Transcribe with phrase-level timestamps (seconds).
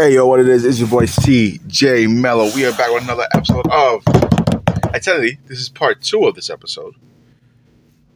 [0.00, 0.64] Hey yo, what it is?
[0.64, 2.54] It's your boy CJ Mello.
[2.54, 4.04] We are back with another episode of.
[4.94, 6.94] I tell you, this is part two of this episode.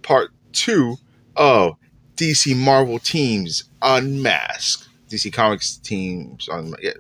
[0.02, 0.98] Part two
[1.34, 1.74] of
[2.14, 4.88] DC Marvel teams unmasked.
[5.08, 6.48] DC Comics teams.
[6.80, 6.92] Yeah.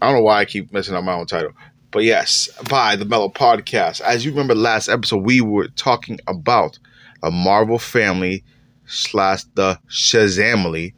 [0.00, 1.52] I don't know why I keep messing up my own title,
[1.90, 4.00] but yes, by the Mellow Podcast.
[4.00, 6.78] As you remember, last episode we were talking about
[7.22, 8.44] a Marvel family
[8.86, 10.94] slash the Shazamily.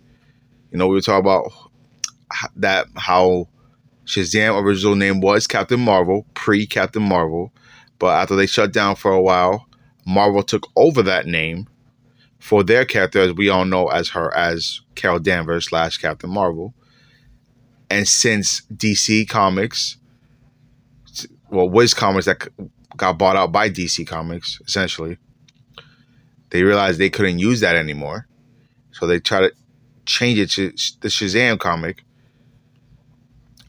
[0.71, 1.51] You know, we were talking about
[2.57, 3.49] that how
[4.07, 7.53] Shazam original name was Captain Marvel, pre Captain Marvel,
[7.99, 9.67] but after they shut down for a while,
[10.07, 11.69] Marvel took over that name
[12.39, 16.75] for their character, as we all know as her as Carol Danvers slash Captain Marvel.
[17.89, 19.99] And since DC Comics,
[21.51, 22.49] well, Whiz Comics that
[22.97, 25.19] got bought out by DC Comics, essentially,
[26.51, 28.27] they realized they couldn't use that anymore.
[28.91, 29.53] So they tried to
[30.05, 32.05] change it to the Shazam comic,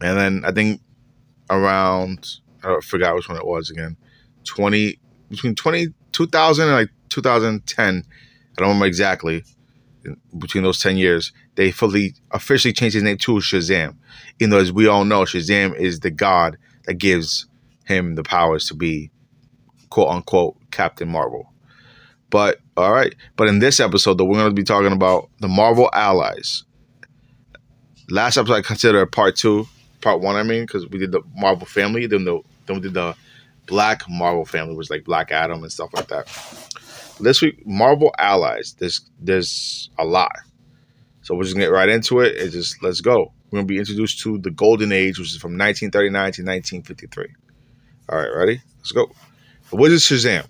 [0.03, 0.81] and then I think
[1.49, 2.27] around
[2.63, 3.97] I forgot which one it was again.
[4.43, 8.03] Twenty between 20, 2000 and like 2010.
[8.57, 9.43] I don't remember exactly.
[10.37, 13.95] Between those ten years, they fully officially changed his name to Shazam.
[14.39, 17.47] Even though, as we all know, Shazam is the god that gives
[17.85, 19.11] him the powers to be
[19.89, 21.53] quote unquote Captain Marvel.
[22.29, 25.47] But all right, but in this episode, though, we're going to be talking about the
[25.47, 26.65] Marvel allies.
[28.09, 29.67] Last episode, I consider part two
[30.03, 30.35] part one.
[30.35, 33.15] I mean, because we did the Marvel Family, then the then we did the
[33.65, 36.27] Black Marvel Family, which was like Black Adam and stuff like that.
[37.19, 38.75] This week, Marvel Allies.
[38.77, 40.35] There's there's a lot,
[41.21, 42.37] so we're just gonna get right into it.
[42.37, 43.31] And just let's go.
[43.49, 47.27] We're gonna be introduced to the Golden Age, which is from 1939 to 1953.
[48.09, 48.61] All right, ready?
[48.79, 49.09] Let's go.
[49.69, 50.45] The Wizard Shazam.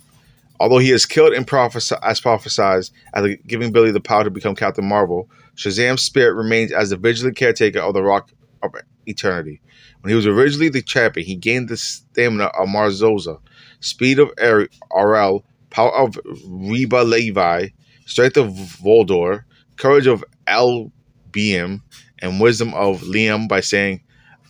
[0.60, 4.56] Although he is killed and prophesy- as prophesied, after giving Billy the power to become
[4.56, 8.32] Captain Marvel, Shazam's spirit remains as the vigilant caretaker of the Rock
[8.64, 8.74] of
[9.06, 9.62] eternity.
[10.02, 13.40] When he was originally the champion, he gained the stamina of Marzoza,
[13.80, 17.70] speed of Arel, power of Reba Levi,
[18.06, 19.44] strength of Voldor,
[19.78, 21.82] courage of Albium,
[22.20, 24.02] and wisdom of Liam by saying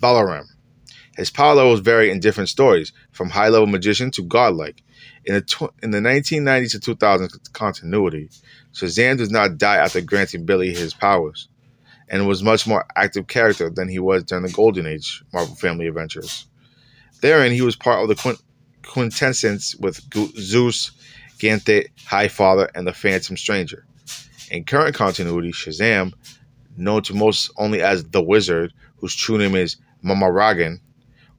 [0.02, 0.46] Valaram.
[1.16, 4.82] His power levels vary in different stories, from high level magician to godlike.
[5.26, 8.30] In the, tw- in the 1990s to 2000s continuity,
[8.74, 11.48] Shazam does not die after granting Billy his powers
[12.10, 15.88] and was much more active character than he was during the Golden Age Marvel Family
[15.88, 16.46] Adventures.
[17.22, 18.42] Therein, he was part of the quint-
[18.84, 20.02] quintessence with
[20.38, 20.92] Zeus,
[21.40, 23.86] Ganthet, Highfather, and the Phantom Stranger.
[24.52, 26.14] In current continuity, Shazam,
[26.78, 30.80] known to most only as the Wizard, whose true name is Mamaragan,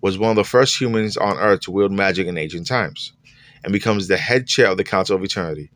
[0.01, 3.13] was one of the first humans on Earth to wield magic in ancient times,
[3.63, 5.71] and becomes the head chair of the Council of Eternity.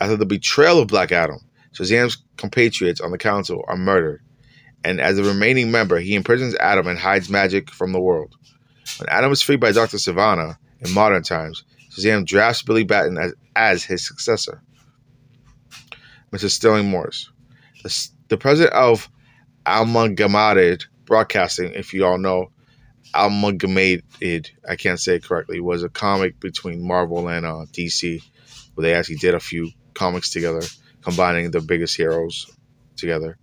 [0.00, 1.40] After the betrayal of Black Adam,
[1.72, 4.22] Shazam's compatriots on the council are murdered,
[4.84, 8.34] and as a remaining member, he imprisons Adam and hides magic from the world.
[8.98, 9.96] When Adam is freed by Dr.
[9.96, 14.62] Sivana in modern times, Shazam drafts Billy Batson as, as his successor.
[16.32, 16.50] Mr.
[16.50, 17.30] Sterling Morris,
[17.82, 19.08] the, the president of
[19.66, 22.50] Amalgamated Broadcasting, if you all know,
[23.14, 28.22] Amalgamated, I can't say it correctly, was a comic between Marvel and uh, DC
[28.74, 30.62] where they actually did a few comics together
[31.02, 32.50] combining the biggest heroes
[32.96, 33.38] together.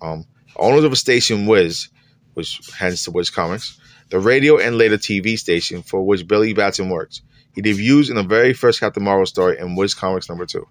[0.00, 0.24] Um,
[0.56, 1.88] owners of a station, Whiz,
[2.34, 3.78] which hence to Whiz Comics,
[4.10, 7.22] the radio and later TV station for which Billy Batson works.
[7.54, 10.66] He debuts in the very first Captain Marvel story in Whiz Comics number two.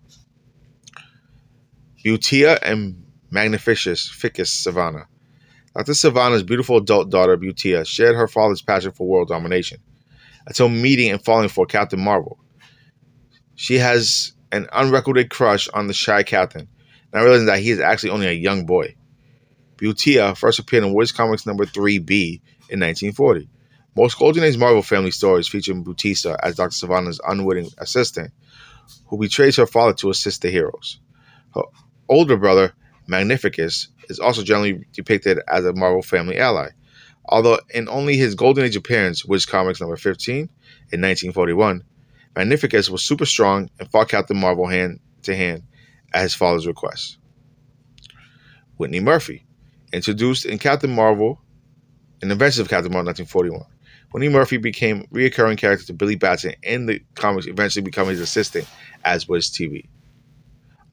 [2.04, 5.06] Beautia and Magnificus Ficus Sivana.
[5.76, 5.92] Dr.
[5.92, 9.80] Sivana's beautiful adult daughter, Beautia, shared her father's passion for world domination
[10.48, 12.40] until meeting and falling for Captain Marvel.
[13.56, 16.68] She has an unrecorded crush on the shy captain,
[17.14, 18.96] not realizing that he is actually only a young boy.
[19.78, 23.50] Beautia first appeared in Whiz Comics number 3B in 1940.
[23.96, 26.70] Most Golden Age Marvel family stories feature Butista as Dr.
[26.70, 28.32] Sivana's unwitting assistant,
[29.08, 31.00] who betrays her father to assist the heroes.
[31.54, 31.64] Her
[32.08, 32.74] older brother,
[33.08, 36.70] Magnificus, is also generally depicted as a Marvel family ally,
[37.26, 41.84] although in only his Golden Age appearance, Whiz Comics number 15 in 1941,
[42.38, 45.64] Magnificus was super strong and fought Captain Marvel hand to hand
[46.14, 47.18] at his father's request.
[48.80, 49.44] Whitey Murphy,
[49.92, 51.42] introduced in Captain Marvel,
[52.22, 53.66] in Adventures of Captain Marvel 1941.
[54.14, 58.22] Whitey Murphy became a reoccurring character to Billy Batson in the comics, eventually becoming his
[58.22, 58.68] assistant
[59.04, 59.88] as was TV.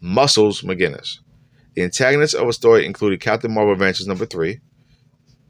[0.01, 1.19] Muscles McGinnis.
[1.75, 4.61] The antagonists of a story included Captain Marvel Adventures number 3,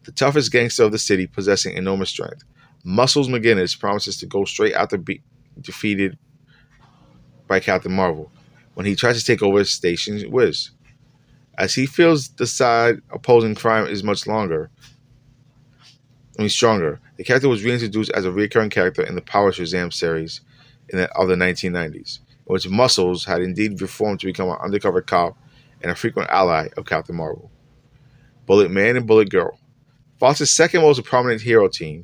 [0.02, 2.43] the toughest gangster of the city possessing enormous strength.
[2.82, 5.23] Muscles McGinnis promises to go straight after be-
[5.61, 6.19] defeated
[7.47, 8.31] by Captain Marvel
[8.75, 10.71] when he tries to take over Station Whiz.
[11.56, 14.71] As he feels the side opposing crime is much longer,
[16.37, 17.01] I mean stronger.
[17.17, 20.41] The character was reintroduced as a recurring character in the Power Shazam series
[20.89, 25.01] in the, of the 1990s, in which Muscles had indeed reformed to become an undercover
[25.01, 25.39] cop
[25.81, 27.51] and a frequent ally of Captain Marvel.
[28.47, 29.59] Bullet Man and Bullet Girl.
[30.19, 32.03] Fox's second most prominent hero team,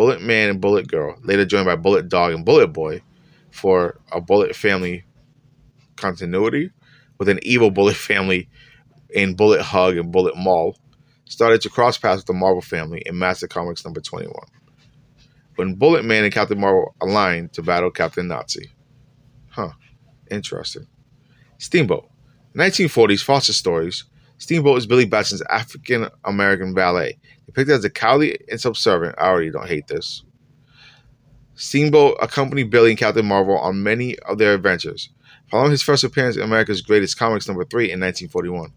[0.00, 3.02] Bullet Man and Bullet Girl, later joined by Bullet Dog and Bullet Boy
[3.50, 5.04] for a Bullet family
[5.96, 6.70] continuity,
[7.18, 8.48] with an evil Bullet family
[9.10, 10.74] in Bullet Hug and Bullet Maul,
[11.26, 14.32] started to cross paths with the Marvel family in Master Comics number 21.
[15.56, 18.70] When Bullet Man and Captain Marvel aligned to battle Captain Nazi.
[19.50, 19.72] Huh,
[20.30, 20.86] interesting.
[21.58, 22.08] Steamboat.
[22.56, 24.04] 1940s Fawcett Stories
[24.40, 29.14] Steamboat is Billy Batson's African American valet, depicted as a cowardly and subservient.
[29.18, 30.24] I already don't hate this.
[31.54, 35.10] Steamboat accompanied Billy and Captain Marvel on many of their adventures,
[35.50, 38.72] following his first appearance in America's Greatest Comics number 3 in 1941.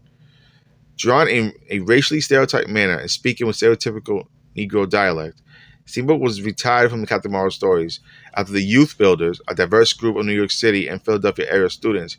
[0.98, 5.40] Drawn in a racially stereotyped manner and speaking with stereotypical Negro dialect,
[5.86, 8.00] Steamboat was retired from the Captain Marvel stories
[8.36, 12.18] after the Youth Builders, a diverse group of New York City and Philadelphia area students,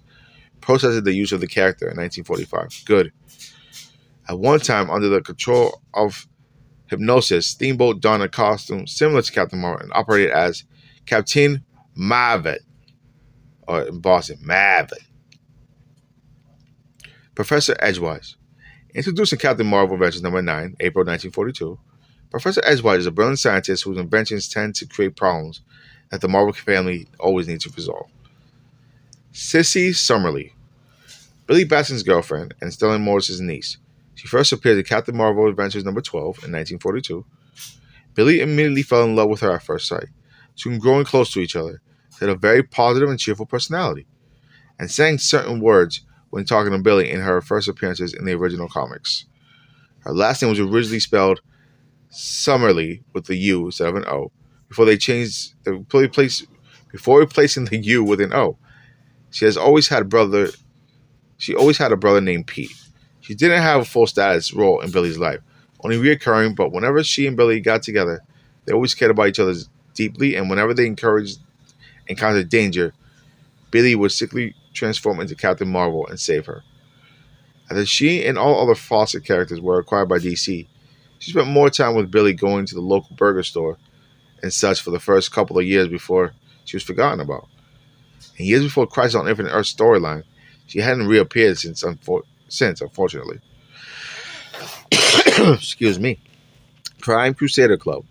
[0.66, 2.86] protested the use of the character in 1945.
[2.86, 3.14] Good.
[4.28, 6.28] At one time, under the control of
[6.88, 10.64] hypnosis, Steamboat donned a costume similar to Captain Marvel and operated as
[11.06, 11.64] Captain
[11.94, 12.56] Marvel,
[13.68, 14.98] or in Boston, Marvel.
[17.36, 18.36] Professor Edgewise.
[18.96, 21.78] Introducing Captain Marvel Adventures number 9, April 1942,
[22.32, 25.62] Professor Edgewise is a brilliant scientist whose inventions tend to create problems
[26.10, 28.10] that the Marvel family always needs to resolve.
[29.32, 30.55] Sissy Summerlee,
[31.47, 33.77] Billy Batson's girlfriend and Sterling Morris's niece.
[34.15, 37.25] She first appeared in Captain Marvel Adventures number 12 in 1942.
[38.15, 40.07] Billy immediately fell in love with her at first sight,
[40.56, 41.81] soon growing close to each other.
[42.12, 44.07] She had a very positive and cheerful personality,
[44.80, 48.69] and sang certain words when talking to Billy in her first appearances in the original
[48.69, 49.25] comics.
[50.00, 51.42] Her last name was originally spelled
[52.09, 54.31] Summerly with the U instead of an O,
[54.69, 56.45] before they changed the place
[56.92, 58.57] before replacing the U with an O.
[59.30, 60.50] She has always had a brother.
[61.38, 62.72] She always had a brother named Pete.
[63.22, 65.40] She didn't have a full status role in Billy's life,
[65.84, 68.22] only reoccurring, but whenever she and Billy got together,
[68.66, 69.56] they always cared about each other
[69.94, 71.40] deeply, and whenever they encouraged
[72.08, 72.94] encountered danger,
[73.72, 76.64] Billy would sickly transform into Captain Marvel and save her.
[77.70, 80.68] After she and all other Fawcett characters were acquired by DC,
[81.18, 83.78] she spent more time with Billy going to the local burger store
[84.44, 86.34] and such for the first couple of years before
[86.66, 87.48] she was forgotten about.
[88.38, 90.24] And years before Crisis on Infinite Earth storyline,
[90.68, 93.40] she hadn't reappeared since, unfor- since, unfortunately.
[95.54, 96.20] Excuse me.
[97.02, 98.06] Crime Crusader Club.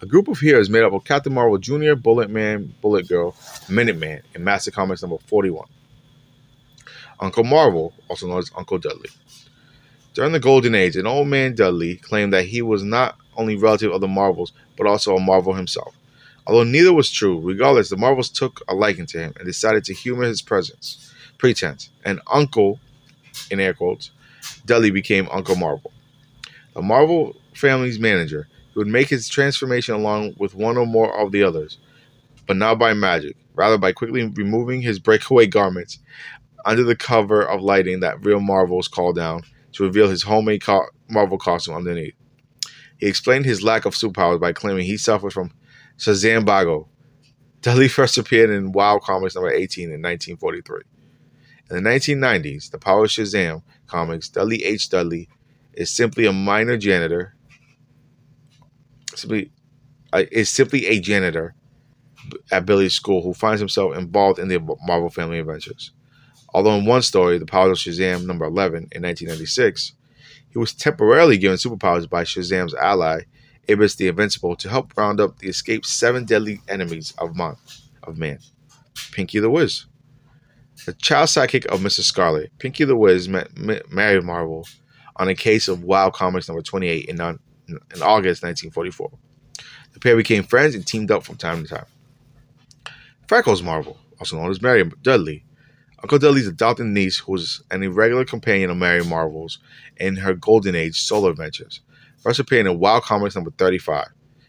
[0.00, 3.32] A group of heroes made up of Captain Marvel Jr., Bullet Man, Bullet Girl,
[3.68, 5.66] Minuteman, and Master Comics number 41.
[7.20, 9.10] Uncle Marvel, also known as Uncle Dudley.
[10.14, 13.92] During the Golden Age, an old man Dudley claimed that he was not only relative
[13.92, 15.94] of the Marvels, but also a Marvel himself.
[16.46, 19.94] Although neither was true, regardless, the Marvels took a liking to him and decided to
[19.94, 21.07] humor his presence,
[21.38, 22.80] pretense, and Uncle
[23.50, 24.10] in air quotes,
[24.66, 25.92] Dudley became Uncle Marvel.
[26.74, 31.32] The Marvel family's manager, he would make his transformation along with one or more of
[31.32, 31.78] the others,
[32.46, 35.98] but not by magic, rather by quickly removing his breakaway garments
[36.64, 39.42] under the cover of lighting that real Marvels call down
[39.72, 42.14] to reveal his homemade co- Marvel costume underneath.
[42.98, 45.52] He explained his lack of superpowers by claiming he suffered from
[45.98, 46.88] Shazam Bago.
[47.60, 50.82] Dudley first appeared in Wild Comics number 18 in 1943.
[51.70, 54.88] In the 1990s, the Power Shazam comics, Dudley H.
[54.88, 55.28] Dudley
[55.74, 57.34] is simply a minor janitor.
[59.14, 59.50] Simply,
[60.12, 61.54] uh, is simply a janitor
[62.50, 65.92] at Billy's school who finds himself involved in the Marvel Family adventures.
[66.54, 69.92] Although in one story, The Power of Shazam number 11 in 1996,
[70.48, 73.22] he was temporarily given superpowers by Shazam's ally,
[73.68, 77.38] Ibis the Invincible, to help round up the escaped seven deadly enemies of
[78.02, 78.38] of man.
[79.12, 79.84] Pinky the Whiz.
[80.86, 82.00] The child sidekick of Mr.
[82.00, 84.66] Scarlet, Pinky the Whiz met, married Marvel
[85.16, 89.10] on a case of Wild Comics number 28 in, in August 1944.
[89.92, 91.86] The pair became friends and teamed up from time to time.
[93.26, 95.44] Freckles Marvel, also known as Mary Dudley,
[96.02, 99.58] Uncle Dudley's adopted niece, who was an irregular companion of Mary Marvel's
[99.96, 101.80] in her Golden Age solo adventures,
[102.18, 104.06] first appeared in Wild Comics number 35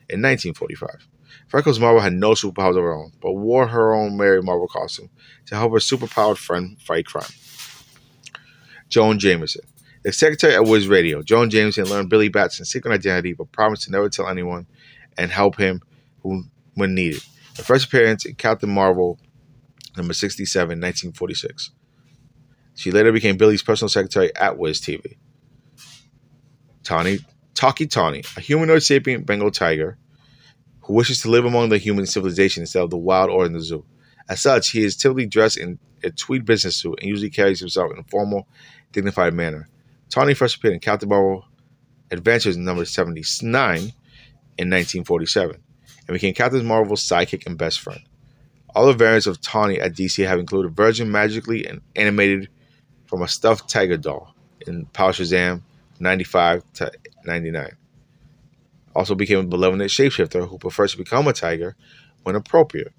[0.09, 1.07] in 1945.
[1.49, 5.09] Freckles Marvel had no superpowers of her own, but wore her own Mary Marvel costume
[5.47, 7.31] to help her superpowered friend fight crime.
[8.87, 9.63] Joan Jameson.
[10.03, 13.91] The secretary at Whiz Radio, Joan Jameson learned Billy Batson's secret identity but promised to
[13.91, 14.67] never tell anyone
[15.17, 15.81] and help him
[16.21, 17.21] when needed.
[17.57, 19.19] The first appearance in Captain Marvel
[19.97, 21.71] number 67, 1946.
[22.75, 25.17] She later became Billy's personal secretary at Whiz TV.
[26.83, 27.19] Tawny,
[27.55, 29.97] Tawky Tawny, a humanoid sapient Bengal tiger
[30.89, 33.61] who wishes to live among the human civilization instead of the wild or in the
[33.61, 33.85] zoo.
[34.27, 37.91] As such, he is typically dressed in a tweed business suit and usually carries himself
[37.91, 38.47] in a formal,
[38.91, 39.69] dignified manner.
[40.09, 41.45] Tawny first appeared in Captain Marvel
[42.09, 45.61] Adventures number 79 in 1947
[46.07, 48.01] and became Captain Marvel's sidekick and best friend.
[48.73, 52.49] The variants of Tawny at DC have included Virgin magically and animated
[53.05, 54.33] from a stuffed tiger doll
[54.65, 55.61] in Power Shazam
[55.99, 56.91] 95 to
[57.25, 57.75] 99.
[58.99, 61.73] Also became a benevolent shapeshifter who prefers to become a tiger
[62.23, 62.91] when appropriate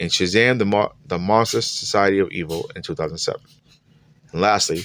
[0.00, 3.40] in Shazam, the, Mo- the Monster Society of Evil in 2007.
[4.32, 4.82] And lastly,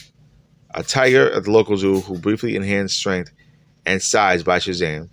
[0.76, 3.32] a tiger at the local zoo who briefly enhanced strength
[3.88, 5.10] and size by Shazam.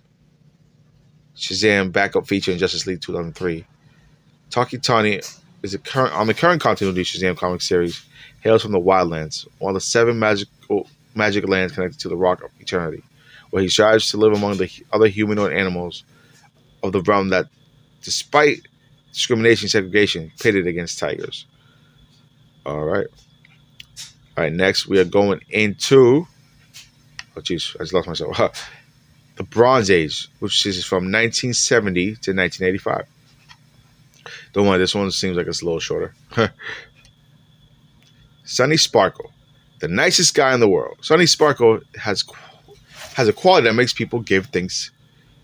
[1.35, 3.65] Shazam backup feature in Justice League 2003.
[4.51, 5.19] Tawky Tawny
[5.63, 8.05] is a current on the current continuity Shazam comic series
[8.41, 12.43] hails from the Wildlands, one of the seven magical magic lands connected to the Rock
[12.43, 13.01] of Eternity,
[13.49, 16.03] where he strives to live among the other humanoid animals
[16.83, 17.47] of the realm that,
[18.03, 18.61] despite
[19.11, 21.45] discrimination and segregation, pitted against tigers.
[22.65, 23.07] All right.
[24.37, 26.27] All right, next we are going into.
[27.35, 28.37] Oh, jeez, I just lost myself.
[29.35, 33.05] the Bronze Age, which is from 1970 to 1985.
[34.53, 36.13] Don't worry, this one seems like it's a little shorter.
[38.43, 39.31] Sunny Sparkle,
[39.79, 40.97] the nicest guy in the world.
[41.01, 42.23] Sunny Sparkle has
[43.19, 44.91] has a quality that makes people give things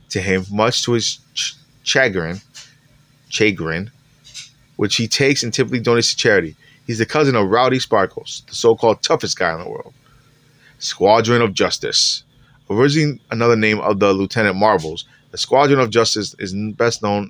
[0.08, 2.40] to him, much to his ch- chagrin.
[3.28, 3.92] Chagrin,
[4.78, 6.56] which he takes and typically donates to charity.
[6.88, 9.94] He's the cousin of Rowdy Sparkles, the so-called toughest guy in the world.
[10.80, 12.24] Squadron of Justice,
[12.70, 15.04] originally another name of the Lieutenant Marvels.
[15.32, 17.30] The Squadron of Justice is best known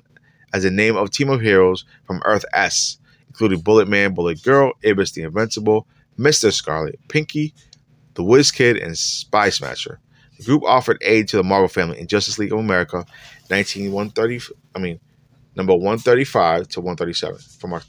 [0.54, 4.74] as the name of team of heroes from Earth S, including Bullet Man, Bullet Girl,
[4.86, 6.52] Ibis the Invincible, Mr.
[6.52, 7.52] Scarlet, Pinky,
[8.14, 9.98] the Whiz Kid, and Spy Smasher.
[10.38, 13.06] The group offered aid to the Marvel family in Justice League of America
[13.48, 15.00] 19130 I mean
[15.56, 17.80] number 135 to 137 from our,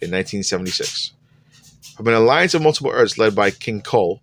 [0.00, 1.12] in 1976.
[1.96, 4.20] From an alliance of multiple Earths led by King Kull,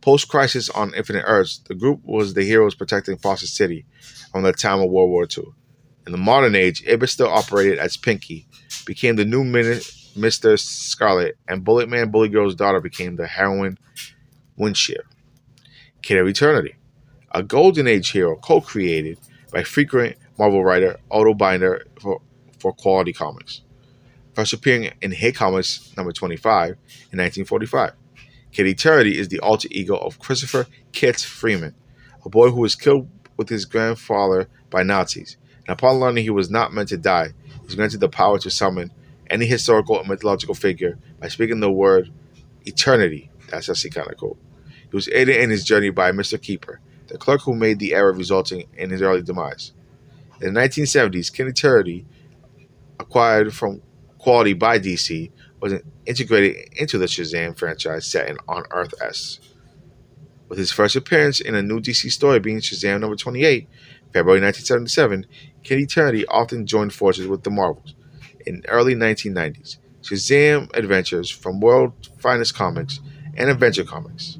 [0.00, 3.86] post crisis on Infinite Earths, the group was the heroes protecting Fawcett City
[4.32, 5.44] from the time of World War II.
[6.06, 8.46] In the modern age, Ibis still operated as Pinky,
[8.84, 10.58] became the new Mr.
[10.58, 13.78] Scarlet, and Bullet Man Bully Girl's daughter became the heroine
[14.58, 15.02] Windshear.
[16.04, 16.76] Kid of Eternity,
[17.32, 19.18] a Golden Age hero co created
[19.50, 22.20] by frequent Marvel writer Otto Binder for,
[22.58, 23.62] for Quality Comics,
[24.34, 27.92] first appearing in Hit Comics number 25 in 1945.
[28.52, 31.74] Kid Eternity is the alter ego of Christopher Kit Freeman,
[32.22, 33.08] a boy who was killed
[33.38, 37.30] with his grandfather by Nazis and upon learning he was not meant to die,
[37.62, 38.92] he's granted the power to summon
[39.30, 42.12] any historical or mythological figure by speaking the word
[42.66, 43.30] eternity.
[43.48, 44.36] That's actually kind of cool.
[44.94, 46.40] He was aided in his journey by Mr.
[46.40, 49.72] Keeper, the clerk who made the error resulting in his early demise.
[50.40, 52.06] In the 1970s, Kid Eternity,
[53.00, 53.82] acquired from
[54.18, 55.74] Quality by DC, was
[56.06, 59.40] integrated into the Shazam franchise set in on Earth S.
[60.48, 63.68] With his first appearance in a new DC story being Shazam number 28,
[64.12, 65.26] February 1977,
[65.64, 67.96] Kid Eternity often joined forces with the Marvels.
[68.46, 73.00] In early 1990s, Shazam Adventures from World's Finest Comics
[73.36, 74.38] and Adventure Comics.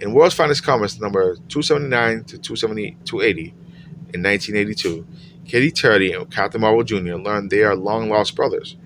[0.00, 3.42] In World's Finest Comics number 279 to 280
[4.14, 5.06] in 1982,
[5.46, 7.16] Kid Eternity and Captain Marvel Jr.
[7.16, 8.76] learned they are long lost brothers.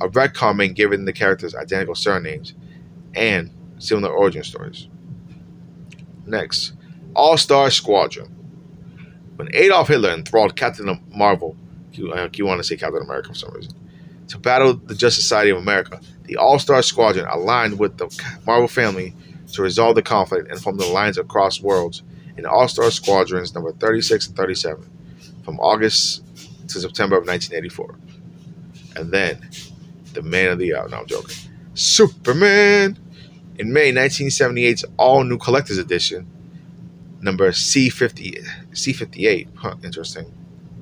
[0.00, 2.54] A retcon being given the characters identical surnames
[3.14, 4.86] and similar origin stories.
[6.24, 6.72] Next,
[7.16, 8.28] All Star Squadron.
[9.34, 11.56] When Adolf Hitler enthralled Captain Marvel,
[11.92, 13.74] you, uh, you want to say Captain America for some reason,
[14.28, 18.08] to battle the Justice Society of America, the All Star Squadron aligned with the
[18.46, 19.14] Marvel family
[19.54, 22.02] to resolve the conflict and form the alliance across worlds
[22.36, 24.88] in All Star Squadrons number 36 and 37
[25.44, 26.24] from August
[26.68, 27.94] to September of 1984.
[28.96, 29.48] And then,
[30.12, 30.88] the man of the hour.
[30.88, 31.36] No, I'm joking.
[31.74, 32.98] Superman!
[33.58, 36.26] In May 1978's all new collector's edition,
[37.20, 38.42] number C50,
[38.72, 39.48] C58.
[39.54, 40.32] Huh, interesting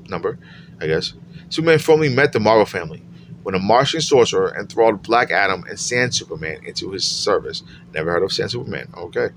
[0.09, 0.39] number,
[0.81, 1.15] I guess.
[1.49, 3.03] Superman formally met the Marvel family
[3.49, 7.63] when a Martian sorcerer enthralled Black Adam and Sand Superman into his service.
[7.95, 8.89] Never heard of Sand Superman.
[8.95, 9.31] Okay.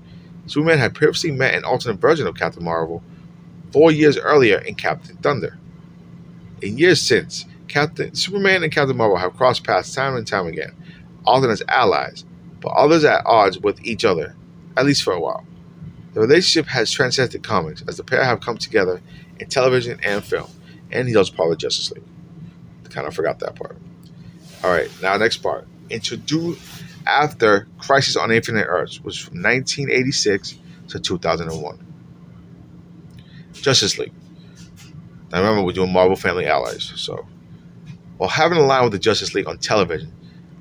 [0.46, 3.02] Superman had previously met an alternate version of Captain Marvel
[3.72, 5.56] four years earlier in Captain Thunder.
[6.60, 10.74] In years since, Captain Superman and Captain Marvel have crossed paths time and time again,
[11.24, 12.26] often as allies,
[12.60, 14.36] but others at odds with each other,
[14.76, 15.46] at least for a while.
[16.12, 19.00] The relationship has transcended comics as the pair have come together
[19.40, 20.50] in television and film,
[20.90, 22.04] and he does part of Justice League.
[22.90, 23.78] Kind of forgot that part.
[24.62, 25.66] All right, now next part.
[25.90, 30.56] Introduce after Crisis on Infinite Earths was from 1986
[30.88, 31.86] to 2001.
[33.54, 34.12] Justice League.
[35.30, 36.92] Now remember, we're doing Marvel Family Allies.
[36.96, 37.26] So,
[38.18, 40.12] while having a line with the Justice League on television,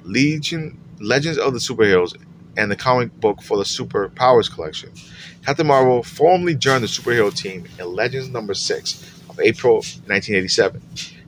[0.04, 2.16] Legion, Legends of the Superheroes,
[2.58, 4.92] and the comic book for the Super Powers collection,
[5.46, 10.82] Captain Marvel formally joined the superhero team in Legends number 6 of April 1987.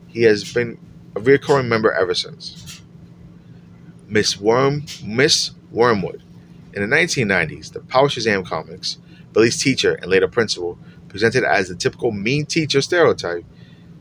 [0.07, 0.77] He has been
[1.15, 2.62] a recurring member ever since.
[4.13, 6.21] Miss Worm, Miss Wormwood.
[6.71, 8.99] In the 1990s, the Power Shazam comics,
[9.31, 10.77] Billy's teacher and later principal,
[11.09, 13.43] presented as the typical mean teacher stereotype.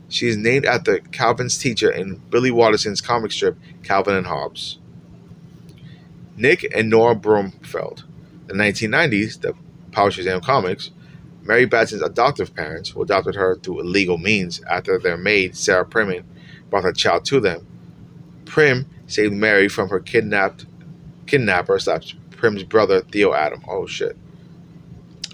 [0.09, 4.77] She is named after Calvin's teacher in Billy Watterson's comic strip Calvin and Hobbes.
[6.37, 8.03] Nick and Nora Bromfield.
[8.51, 9.55] In the 1990s, the
[9.91, 10.91] Power Shazam comics,
[11.41, 16.23] Mary Batson's adoptive parents, who adopted her through illegal means after their maid, Sarah Primmin,
[16.69, 17.65] brought her child to them.
[18.45, 20.65] Prim saved Mary from her kidnapped
[21.25, 23.63] kidnapper slash Prim's brother, Theo Adam.
[23.67, 24.17] Oh shit.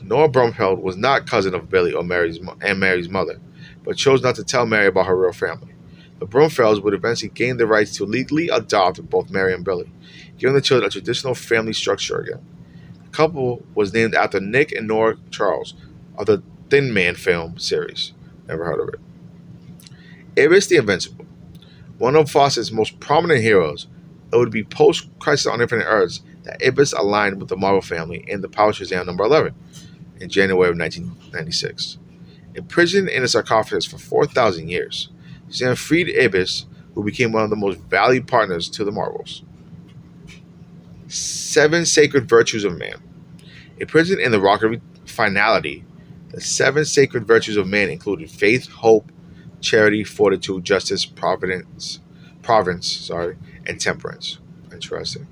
[0.03, 3.39] Nora Bromfield was not cousin of Billy or Mary's and Mary's mother,
[3.83, 5.73] but chose not to tell Mary about her real family.
[6.19, 9.89] The Bromfields would eventually gain the rights to legally adopt both Mary and Billy,
[10.38, 12.45] giving the children a traditional family structure again.
[13.05, 15.75] The couple was named after Nick and Nora Charles
[16.17, 18.13] of the Thin Man film series.
[18.47, 18.99] Never heard of it.
[20.43, 21.18] Ibis the Invincible.
[21.99, 23.87] One of Fawcett's most prominent heroes,
[24.31, 28.23] it would be post Crisis on Infinite Earths that Ibis aligned with the Marvel family
[28.25, 29.53] in the Power Shazam number 11
[30.21, 31.97] in January of 1996.
[32.55, 35.09] Imprisoned in a sarcophagus for 4,000 years,
[35.49, 39.43] Shazam freed Ibis, who became one of the most valued partners to the Marvels.
[41.07, 43.03] Seven Sacred Virtues of Man.
[43.77, 45.83] Imprisoned in the Rock of Finality,
[46.29, 49.11] the seven sacred virtues of man included faith, hope,
[49.61, 51.99] charity, fortitude, justice, providence,
[52.41, 54.39] province, sorry, and temperance.
[54.71, 55.27] Interesting.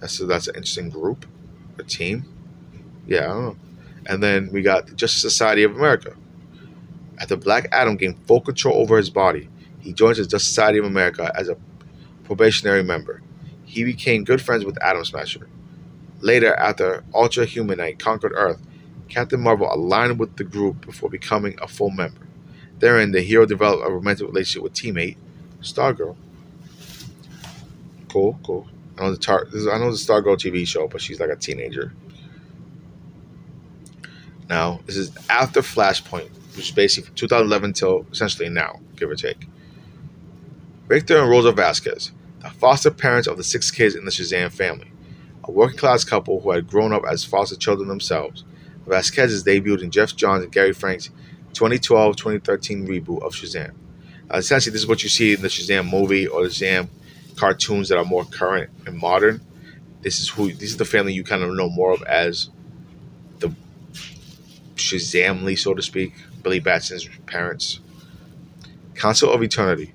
[0.00, 1.26] That's a, that's an interesting group,
[1.78, 2.24] a team.
[3.06, 3.52] Yeah.
[4.06, 6.14] And then we got the Justice Society of America.
[7.18, 9.48] After Black Adam gained full control over his body,
[9.80, 11.56] he joins the Justice Society of America as a
[12.24, 13.22] probationary member.
[13.64, 15.48] He became good friends with Atom Smasher.
[16.20, 18.60] Later, after Ultra Humanite conquered Earth,
[19.08, 22.20] Captain Marvel aligned with the group before becoming a full member.
[22.78, 25.16] Therein, the hero developed a romantic relationship with teammate
[25.62, 26.16] Stargirl.
[28.08, 28.68] Cool, cool.
[28.98, 31.92] I know the tar- I know the Stargirl TV show, but she's like a teenager.
[34.48, 39.16] Now, this is after Flashpoint, which is basically from 2011 till essentially now, give or
[39.16, 39.48] take.
[40.88, 44.92] Victor and Rosa Vasquez, the foster parents of the six kids in the Shazam family,
[45.44, 48.44] a working class couple who had grown up as foster children themselves.
[48.86, 51.10] Vasquez is debuted in Geoff Johns and Gary Frank's
[51.54, 53.72] 2012 2013 reboot of Shazam.
[54.32, 56.88] Uh, essentially, this is what you see in the Shazam movie or the Shazam
[57.36, 59.40] cartoons that are more current and modern.
[60.02, 62.50] This is who this is the family you kind of know more of as
[63.38, 63.54] the
[64.76, 67.80] Shazamly, so to speak, Billy Batson's parents.
[68.94, 69.92] Council of Eternity.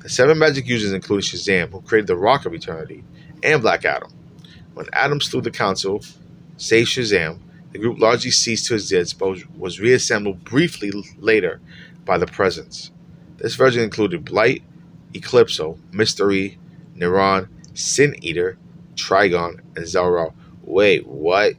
[0.00, 3.04] The seven magic users include Shazam, who created the Rock of Eternity,
[3.42, 4.12] and Black Adam.
[4.74, 6.02] When Adam slew the Council,
[6.56, 7.38] saved Shazam,
[7.72, 11.60] the group largely ceased to exist but was reassembled briefly later
[12.04, 12.90] by the Presence.
[13.38, 14.62] This version included Blight,
[15.14, 16.58] Eclipso, Mystery,
[16.96, 18.58] Neron, Sin Eater,
[18.94, 20.34] Trigon, and Zero.
[20.62, 21.54] Wait, what?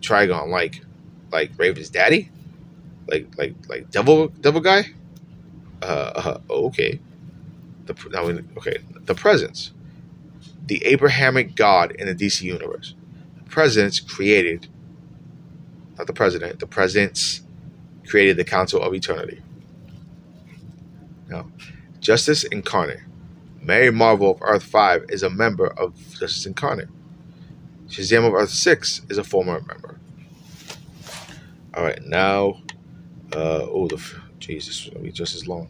[0.00, 0.82] Trigon, like,
[1.32, 2.30] like Raven's daddy?
[3.06, 4.84] Like, like, like devil, devil guy?
[5.82, 7.00] Uh, uh okay.
[7.86, 8.22] The now,
[8.56, 9.72] okay, the presence,
[10.66, 12.94] the Abrahamic God in the DC universe.
[13.36, 14.68] The presence created,
[15.96, 16.60] not the president.
[16.60, 17.42] The presence
[18.06, 19.42] created the Council of Eternity.
[21.28, 21.50] Now,
[22.00, 23.00] Justice Incarnate.
[23.62, 26.88] Mary Marvel of Earth 5 is a member of Justice Incarnate.
[27.86, 29.98] Shazam of Earth 6 is a former member.
[31.74, 32.60] All right, now,
[33.34, 34.00] uh, oh, the
[34.38, 35.68] Jesus, it'll be just as long.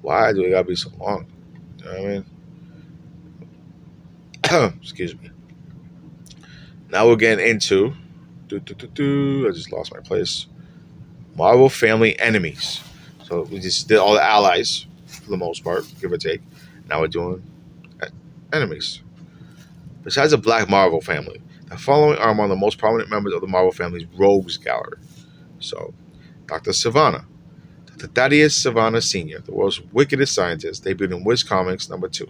[0.00, 1.26] Why do we gotta be so long?
[1.78, 2.24] You know what I
[4.62, 4.72] mean?
[4.82, 5.30] Excuse me.
[6.90, 7.94] Now we're getting into.
[8.52, 10.46] Do, do, do, do, I just lost my place.
[11.36, 12.82] Marvel Family Enemies.
[13.24, 16.42] So we just did all the allies for the most part, give or take.
[16.86, 17.42] Now we're doing
[18.02, 18.08] uh,
[18.52, 19.00] enemies.
[20.02, 23.46] Besides the Black Marvel family, the following are among the most prominent members of the
[23.46, 24.98] Marvel family's rogues gallery.
[25.58, 25.94] So,
[26.46, 26.72] Dr.
[26.72, 27.24] Sivana.
[27.86, 28.08] Dr.
[28.08, 32.28] Thaddeus Sivana Sr., the world's wickedest scientist, debuted in Whiz Comics number two,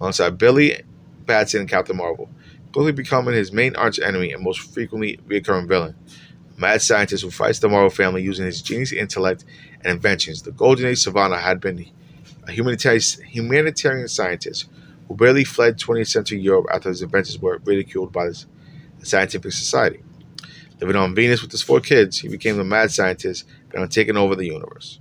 [0.00, 0.80] alongside Billy
[1.26, 2.30] Batson and Captain Marvel,
[2.72, 5.94] quickly becoming his main arch enemy and most frequently recurring villain.
[6.56, 9.44] A mad scientist who fights the Marvel family using his genius intellect
[9.82, 10.42] and inventions.
[10.42, 11.86] The Golden Age Sivana had been
[12.46, 14.68] a humanitarian, scientist
[15.06, 18.44] who barely fled 20th century Europe after his inventions were ridiculed by the
[19.02, 20.02] scientific society.
[20.80, 24.16] Living on Venus with his four kids, he became the mad scientist bent on taking
[24.16, 25.00] over the universe.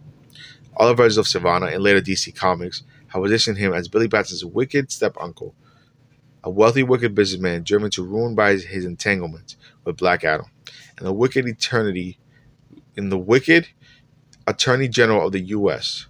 [0.75, 4.91] Other versions of Sivana and later DC Comics have positioned him as Billy Batson's wicked
[4.91, 5.55] step uncle,
[6.47, 10.45] a wealthy, wicked businessman driven to ruin by his, his entanglement with Black Adam,
[10.97, 12.17] and the wicked eternity
[12.95, 13.67] in the wicked
[14.47, 16.07] Attorney General of the U.S.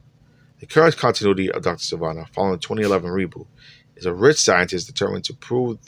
[0.59, 1.79] The current continuity of Dr.
[1.79, 3.47] Sivana, following the 2011 reboot,
[3.95, 5.79] is a rich scientist determined to prove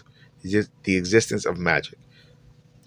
[0.42, 2.00] the existence of magic,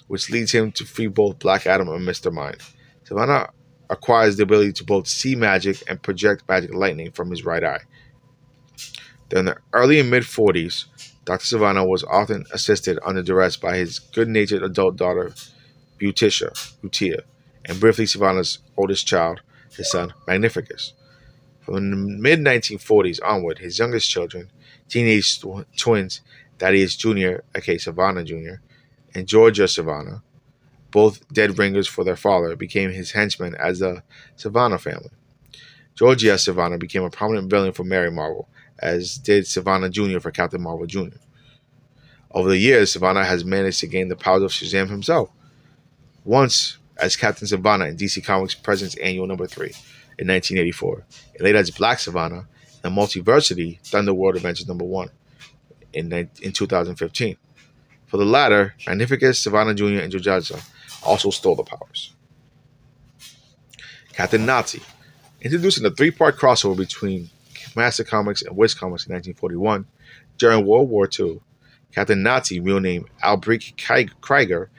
[0.08, 2.32] which leads him to free both Black Adam and Mr.
[2.32, 2.58] Mind.
[3.04, 3.50] Sivana
[3.88, 7.82] acquires the ability to both see magic and project magic lightning from his right eye.
[9.28, 10.86] During the early and mid 40s,
[11.24, 11.56] Dr.
[11.56, 15.32] Sivana was often assisted under duress by his good natured adult daughter,
[16.00, 17.22] Butisha, Beautia,
[17.64, 19.40] and briefly Sivana's oldest child,
[19.76, 20.94] his son, Magnificus.
[21.60, 24.50] From the mid 1940s onward, his youngest children,
[24.88, 26.22] teenage tw- twins,
[26.58, 28.60] Thaddeus Jr., aka Sivana Jr.,
[29.14, 30.22] and Georgia Sivana,
[30.90, 34.02] both dead ringers for their father, became his henchmen as the
[34.36, 35.10] Sivana family.
[35.94, 38.48] Georgia Sivana became a prominent villain for Mary Marvel,
[38.82, 40.18] as did Sivana Jr.
[40.18, 41.16] for Captain Marvel Jr.
[42.32, 45.30] Over the years, Sivana has managed to gain the powers of Shazam himself.
[46.24, 49.66] Once as Captain Sivana in DC Comics Presents Annual Number 3
[50.18, 55.10] in 1984, and later as Black Sivana in the Multiversity Thunderworld Adventures Number 1
[55.92, 57.36] in, in 2015.
[58.06, 60.62] For the latter, Magnificus, Sivana Jr., and Jojaja
[61.02, 62.14] also stole the powers.
[64.12, 64.82] Captain Nazi,
[65.40, 67.30] introducing a three-part crossover between
[67.76, 69.86] Master Comics and Whiz Comics in 1941
[70.38, 71.40] during World War II.
[71.92, 73.82] Captain Nazi, real name Albrecht
[74.20, 74.70] Krieger,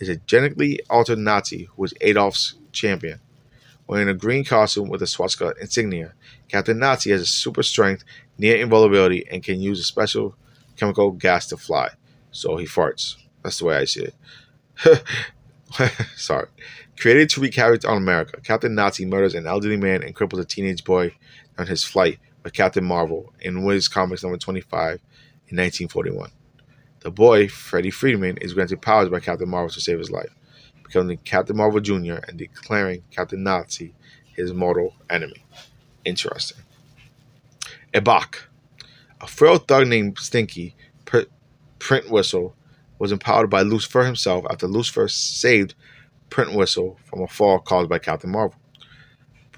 [0.00, 3.20] is a genetically altered Nazi who is Adolf's champion.
[3.86, 6.14] Wearing a green costume with a swastika insignia,
[6.48, 8.04] Captain Nazi has a super strength,
[8.38, 10.34] near invulnerability, and can use a special
[10.76, 11.90] chemical gas to fly.
[12.30, 13.16] So he farts.
[13.42, 15.04] That's the way I see it.
[16.16, 16.46] Sorry.
[16.98, 20.44] Created to wreak havoc on America, Captain Nazi murders an elderly man and cripples a
[20.44, 21.14] teenage boy
[21.58, 25.00] on his flight with Captain Marvel in Whiz Comics number 25
[25.48, 26.30] in 1941.
[27.00, 30.34] The boy, Freddie Freeman, is granted powers by Captain Marvel to save his life,
[30.84, 32.18] becoming Captain Marvel Jr.
[32.28, 33.94] and declaring Captain Nazi
[34.36, 35.44] his mortal enemy.
[36.04, 36.62] Interesting.
[37.92, 38.36] Ibac.
[39.20, 40.74] A frail thug named Stinky,
[41.78, 42.54] Printwhistle,
[42.98, 45.74] was empowered by Lucifer himself after Lucifer saved
[46.30, 48.58] Printwhistle from a fall caused by Captain Marvel.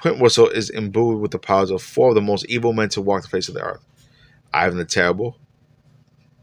[0.05, 3.23] Printwhistle is imbued with the powers of four of the most evil men to walk
[3.23, 3.83] the face of the earth
[4.53, 5.39] Ivan the Terrible,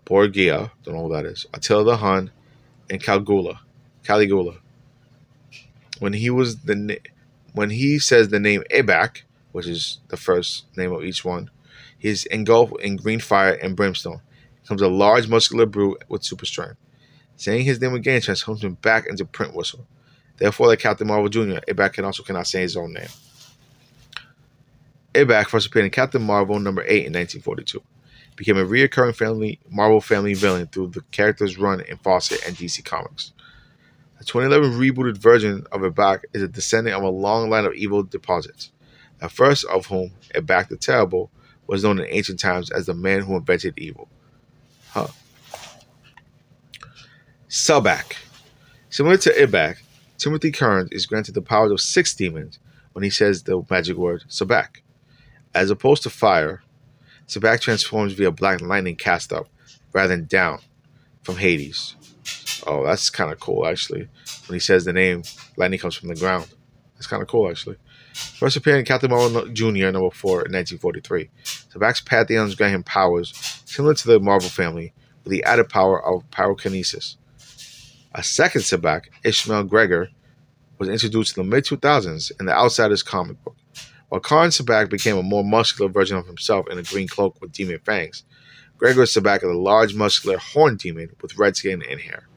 [0.03, 2.31] Borgia, don't know who that is, Attila the Hun,
[2.89, 3.61] and Caligula.
[4.03, 4.55] Caligula.
[5.99, 6.99] When he was the
[7.53, 9.21] when he says the name Ibac,
[9.51, 11.51] which is the first name of each one,
[11.99, 14.21] he is engulfed in green fire and brimstone.
[14.55, 16.77] He becomes a large muscular brute with super strength.
[17.35, 19.85] Saying his name again transforms him back into Printwhistle.
[20.37, 23.09] Therefore, like Captain Marvel Jr., Ibac can also cannot say his own name.
[25.13, 27.81] Ibac first appeared in Captain Marvel number 8 in 1942.
[28.35, 32.83] Became a recurring family Marvel family villain through the character's run in Fawcett and DC
[32.85, 33.33] Comics.
[34.19, 38.03] The 2011 rebooted version of Ibac is a descendant of a long line of evil
[38.03, 38.71] deposits,
[39.19, 41.29] the first of whom, Ibac the Terrible,
[41.67, 44.07] was known in ancient times as the man who invented evil.
[44.89, 45.07] Huh.
[47.49, 48.15] Sabbac.
[48.89, 49.77] Similar to Ibac,
[50.17, 52.59] Timothy Kearns is granted the powers of six demons
[52.93, 54.80] when he says the magic word Sabbac.
[55.53, 56.63] As opposed to fire,
[57.27, 59.47] Sabbac transforms via black lightning cast up
[59.93, 60.59] rather than down
[61.23, 61.95] from Hades.
[62.65, 64.07] Oh, that's kind of cool, actually.
[64.47, 65.23] When he says the name,
[65.57, 66.47] lightning comes from the ground.
[66.95, 67.77] That's kind of cool, actually.
[68.13, 69.91] First appearing in Captain Marvel Jr.
[69.91, 71.29] number 4 in 1943.
[71.43, 73.33] Sabbac's pantheons grant him powers
[73.65, 77.15] similar to the Marvel family, with the added power of pyrokinesis.
[78.13, 80.09] A second Sabbac, Ishmael Gregor,
[80.77, 83.55] was introduced in the mid 2000s in the Outsiders comic book.
[84.11, 87.53] While Karn Sabbac became a more muscular version of himself in a green cloak with
[87.53, 88.25] demon fangs,
[88.77, 92.27] Gregor Sabbac is a large muscular horned demon with red skin and hair.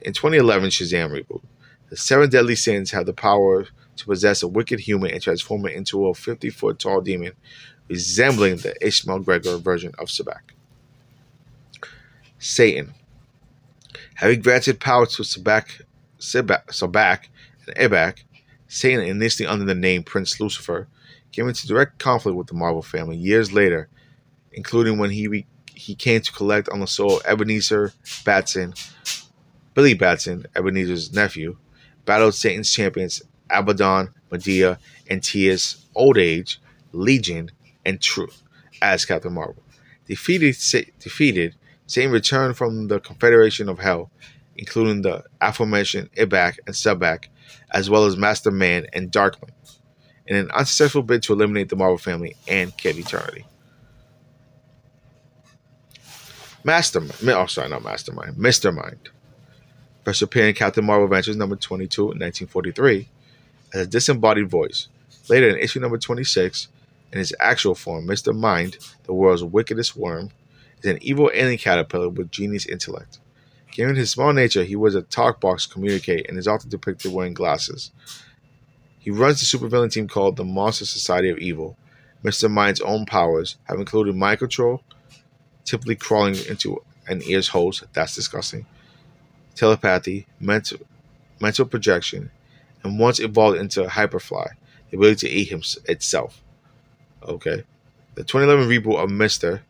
[0.00, 1.42] In 2011 Shazam reboot,
[1.90, 5.76] the seven deadly sins have the power to possess a wicked human and transform it
[5.76, 7.34] into a 50 foot tall demon
[7.88, 10.40] resembling the Ishmael Gregor version of Sabbac.
[12.40, 12.94] Satan
[14.14, 15.82] Having granted power to Sabbac,
[16.18, 17.28] Sabbac
[17.68, 18.24] and Ibac,
[18.74, 20.88] Satan, initially under the name Prince Lucifer,
[21.30, 23.88] came into direct conflict with the Marvel family years later,
[24.52, 27.92] including when he re- he came to collect on the soul of Ebenezer
[28.24, 28.74] Batson,
[29.74, 31.56] Billy Batson, Ebenezer's nephew,
[32.04, 36.60] battled Satan's champions Abaddon, Medea, and Antaeus, Old Age,
[36.90, 37.52] Legion,
[37.84, 38.42] and Truth
[38.82, 39.62] as Captain Marvel.
[40.08, 40.56] Defeated,
[40.98, 41.54] defeated,
[41.86, 44.10] Satan returned from the Confederation of Hell,
[44.56, 47.26] including the aforementioned Ibac and Sabbac,
[47.70, 49.50] as well as Master Man and Darkman,
[50.26, 53.44] in an unsuccessful bid to eliminate the Marvel family and Kid Eternity.
[56.64, 58.74] Mastermind, oh sorry, not Mastermind, Mr.
[58.74, 59.10] Mind.
[60.04, 63.08] First appearing in Captain Marvel Adventures number 22 in 1943
[63.74, 64.88] as a disembodied voice.
[65.28, 66.68] Later in issue number 26,
[67.12, 68.36] in his actual form, Mr.
[68.36, 70.30] Mind, the world's wickedest worm,
[70.82, 73.18] is an evil alien caterpillar with genius intellect.
[73.74, 77.34] Given his small nature, he wears a talk box communicate and is often depicted wearing
[77.34, 77.90] glasses.
[79.00, 81.76] He runs the supervillain team called the Monster Society of Evil.
[82.22, 82.48] Mr.
[82.48, 84.84] Mind's own powers have included mind control,
[85.64, 88.64] typically crawling into an ear's holes, that's disgusting,
[89.56, 90.78] telepathy, mental,
[91.40, 92.30] mental projection,
[92.84, 94.50] and once evolved into a Hyperfly,
[94.90, 96.40] the ability to eat him, itself.
[97.24, 97.64] Okay.
[98.14, 99.62] The 2011 reboot of Mr.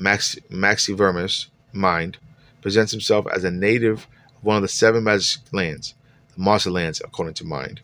[0.00, 2.18] Max, Maxivermus Mind
[2.60, 4.06] presents himself as a native
[4.38, 5.94] of one of the seven magic lands,
[6.34, 7.80] the Monster Lands, according to Mind,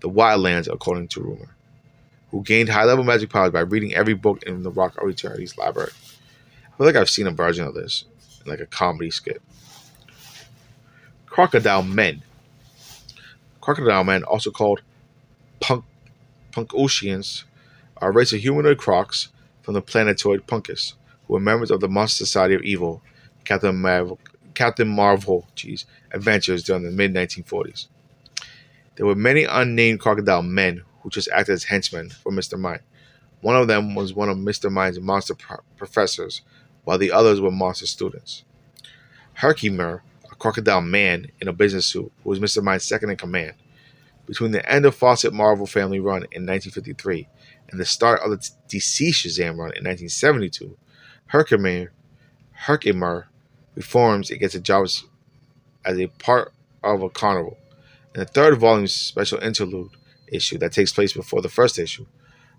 [0.00, 1.54] the Wild Lands, according to Rumor,
[2.30, 5.56] who gained high level magic powers by reading every book in the Rock of Eternity's
[5.56, 5.92] library.
[6.72, 8.04] I feel like I've seen a version of this,
[8.44, 9.40] like a comedy skit.
[11.26, 12.22] Crocodile Men.
[13.60, 14.82] Crocodile Men, also called
[15.60, 15.84] punk,
[16.52, 17.44] Punkoceans,
[17.98, 19.28] are a race of humanoid crocs
[19.62, 20.94] from the planetoid Punkus,
[21.26, 23.02] who are members of the Monster Society of Evil,
[23.46, 24.18] Captain Marvel,
[24.54, 27.86] Captain Marvel geez, adventures during the mid 1940s.
[28.96, 32.58] There were many unnamed crocodile men who just acted as henchmen for Mr.
[32.58, 32.80] Mind.
[33.40, 34.70] One of them was one of Mr.
[34.70, 36.42] Mind's monster pro- professors,
[36.84, 38.44] while the others were monster students.
[39.34, 42.62] Herkimer a crocodile man in a business suit was Mr.
[42.62, 43.54] Mind's second in command.
[44.26, 47.28] Between the end of Fawcett Marvel Family run in 1953
[47.70, 48.36] and the start of the
[48.68, 50.76] DC Shazam run in 1972,
[51.26, 51.92] Herkimer,
[52.52, 53.28] Herkimer
[53.76, 54.88] reforms and gets a job
[55.84, 57.56] as a part of a carnival.
[58.14, 59.90] In the third volume special interlude
[60.26, 62.06] issue that takes place before the first issue,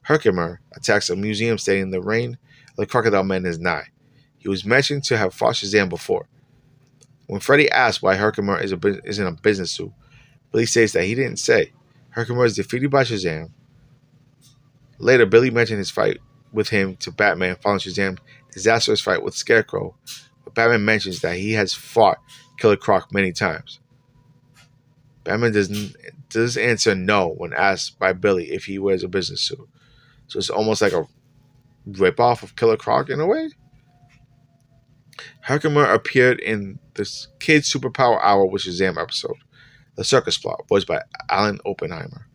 [0.03, 2.38] Herkimer attacks a museum stating the reign
[2.69, 3.88] of the Crocodile Man is nigh.
[4.38, 6.27] He was mentioned to have fought Shazam before,
[7.27, 9.91] when Freddy asks why Herkimer is, a, is in a business suit,
[10.51, 11.73] Billy says that he didn't say.
[12.12, 13.51] Herkimer is defeated by Shazam.
[14.97, 16.19] Later, Billy mentioned his fight
[16.53, 18.19] with him to Batman following Shazam's
[18.51, 19.95] disastrous fight with Scarecrow,
[20.53, 22.17] Batman mentions that he has fought
[22.57, 23.79] Killer Croc many times.
[25.23, 25.95] Batman does,
[26.29, 29.67] does answer no when asked by Billy if he wears a business suit.
[30.27, 31.05] So it's almost like a
[31.89, 33.49] ripoff of Killer Croc in a way.
[35.41, 39.38] Herkimer appeared in the Kids Superpower Hour with Shazam episode,
[39.95, 42.27] The Circus Plot, voiced by Alan Oppenheimer.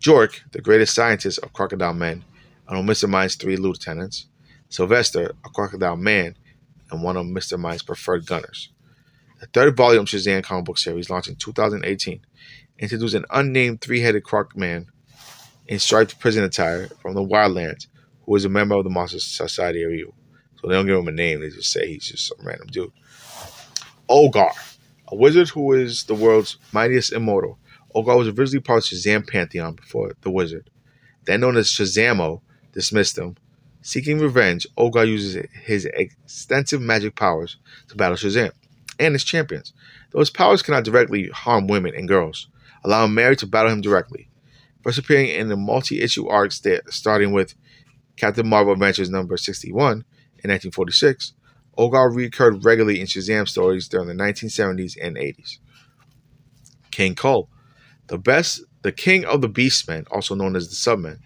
[0.00, 2.24] Jork, the greatest scientist of Crocodile Men,
[2.68, 3.08] and Mr.
[3.08, 4.26] Mind's three lieutenants.
[4.68, 6.36] Sylvester, a Crocodile Man,
[6.90, 7.58] and one of Mr.
[7.58, 8.70] Mind's preferred gunners.
[9.40, 12.20] The third volume Shazam comic book series, launched in 2018,
[12.78, 14.86] introduced an unnamed three-headed croc man
[15.66, 17.86] in striped prison attire from the Wildlands,
[18.24, 20.14] who is a member of the Monster Society of Evil.
[20.60, 22.92] So they don't give him a name; they just say he's just some random dude.
[24.08, 24.52] Oggar,
[25.08, 27.58] a wizard who is the world's mightiest immortal.
[27.94, 30.70] Oggar was originally part of Shazam Pantheon before the wizard.
[31.24, 32.40] Then known as Shazamo,
[32.72, 33.36] dismissed him.
[33.86, 38.52] Seeking revenge, Oggar uses his extensive magic powers to battle Shazam
[38.98, 39.74] and his champions.
[40.10, 42.48] Though his powers cannot directly harm women and girls,
[42.82, 44.30] allowing Mary to battle him directly.
[44.82, 47.54] First appearing in the multi-issue arcs starting with
[48.16, 49.92] Captain Marvel Adventures number 61
[50.42, 51.34] in 1946,
[51.76, 55.58] Oggar recurred regularly in Shazam stories during the 1970s and 80s.
[56.90, 57.50] King Kull,
[58.06, 61.18] the best, the king of the Beastmen, also known as the Submen,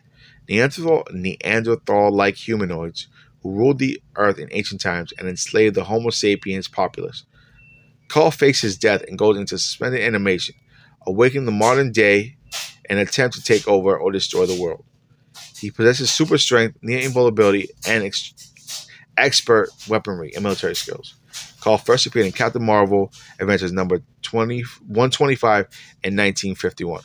[0.48, 3.08] Neanderthal, Neanderthal-like humanoids
[3.42, 7.24] who ruled the earth in ancient times and enslaved the Homo sapiens populace.
[8.08, 10.54] Kull faces death and goes into suspended animation,
[11.06, 12.36] awakening the modern day
[12.88, 14.84] and attempt to take over or destroy the world.
[15.58, 18.32] He possesses super strength, near invulnerability, and ex-
[19.16, 21.14] expert weaponry and military skills.
[21.60, 25.58] Kull first appeared in Captain Marvel Adventures number 20, 125
[26.04, 27.02] in 1951.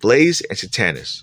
[0.00, 1.22] Blaze and Satanas.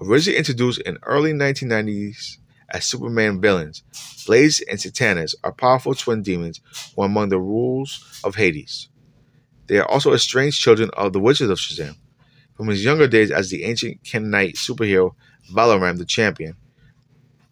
[0.00, 2.38] Originally introduced in early 1990s
[2.70, 3.82] as Superman villains,
[4.26, 6.60] Blaze and Satanas are powerful twin demons
[6.94, 8.88] who are among the rules of Hades.
[9.66, 11.96] They are also estranged children of the Wizard of Shazam.
[12.56, 15.14] From his younger days as the ancient Knight superhero
[15.52, 16.56] Balaram the Champion,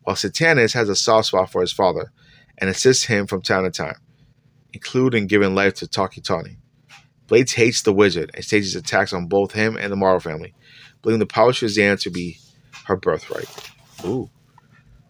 [0.03, 2.13] while Satanas has a soft spot for his father
[2.59, 3.97] and assists him from time to time,
[4.73, 6.59] including giving life to Tawky Tawny.
[7.27, 10.55] Blaze hates the wizard and stages attacks on both him and the Marvel family,
[11.03, 12.39] believing the power of Shazam to be
[12.85, 13.49] her birthright.
[14.05, 14.31] Ooh,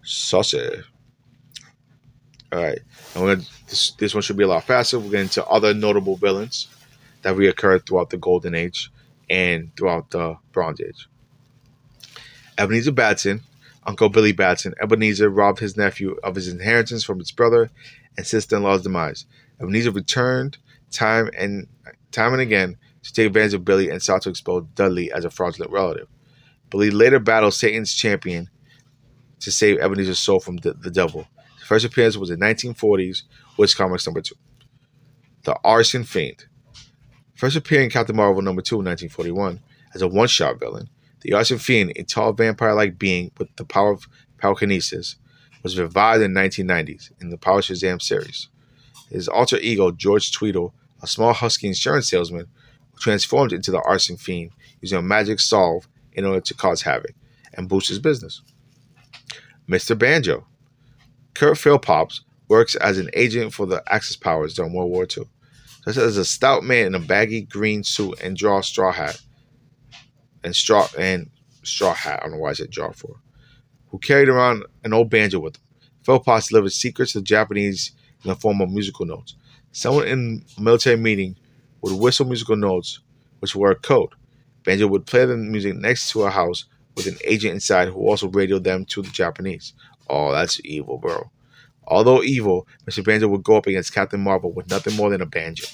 [0.03, 0.83] saucy.
[2.53, 2.81] All right,
[3.15, 4.99] and we're gonna, this this one should be a lot faster.
[4.99, 6.69] We're getting to other notable villains
[7.23, 8.91] that reoccurred throughout the Golden Age
[9.29, 11.09] and throughout the Bronze Age.
[12.59, 13.43] Ebenezer Batson,
[13.87, 14.75] Uncle Billy Batson.
[14.83, 17.71] Ebenezer robbed his nephew of his inheritance from his brother
[18.17, 19.27] and sister-in-law's demise.
[19.61, 20.59] Ebenezer returned
[20.91, 21.69] time and
[22.11, 25.31] time and again to take advantage of Billy and sought to expose Dudley as a
[25.31, 26.09] fraudulent relative.
[26.71, 28.49] Billy later battled Satan's champion
[29.41, 31.27] to save Ebenezer's soul from the, the devil.
[31.59, 33.23] His first appearance was in 1940s
[33.57, 34.37] Whiz Comics number two.
[35.45, 36.47] The Arson Fiend.
[37.35, 39.61] First appearing in Captain Marvel number two in 1941
[39.95, 40.89] as a one-shot villain,
[41.23, 44.07] the Arson Fiend, a tall vampire-like being with the power of
[44.39, 45.17] pyrokinesis,
[45.63, 48.49] was revived in the 1990s in the Power Shazam series.
[49.11, 52.47] His alter ego, George Tweedle, a small husky insurance salesman,
[53.01, 57.15] transformed into the Arson Fiend using a magic solve in order to cause havoc
[57.55, 58.43] and boost his business.
[59.69, 59.99] Mr.
[59.99, 60.47] Banjo.
[61.35, 65.25] Kurt Philpops works as an agent for the Axis powers during World War II.
[65.85, 69.21] Dressed as a stout man in a baggy green suit and draw straw hat
[70.45, 71.31] and straw and
[71.63, 72.21] straw hat.
[72.21, 73.17] I don't know why I said draw for.
[73.89, 75.63] Who carried around an old banjo with him.
[76.03, 77.93] Philpops delivered secrets to the Japanese
[78.25, 79.37] in the form of musical notes.
[79.73, 81.37] Someone in a military meeting
[81.83, 83.01] would whistle musical notes,
[83.41, 84.11] which were a code.
[84.65, 86.67] Banjo would play the music next to a house
[86.97, 89.73] with an agent inside who also radioed them to the Japanese.
[90.09, 91.31] Oh, that's evil, bro.
[91.87, 93.05] Although evil, Mr.
[93.05, 95.67] Banjo would go up against Captain Marvel with nothing more than a banjo.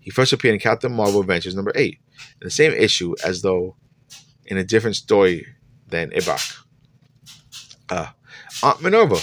[0.00, 1.98] He first appeared in Captain Marvel Adventures number 8, in
[2.40, 3.76] the same issue as though
[4.46, 5.46] in a different story
[5.88, 6.64] than Ibac.
[7.88, 8.08] Uh,
[8.62, 9.18] Aunt Minerva,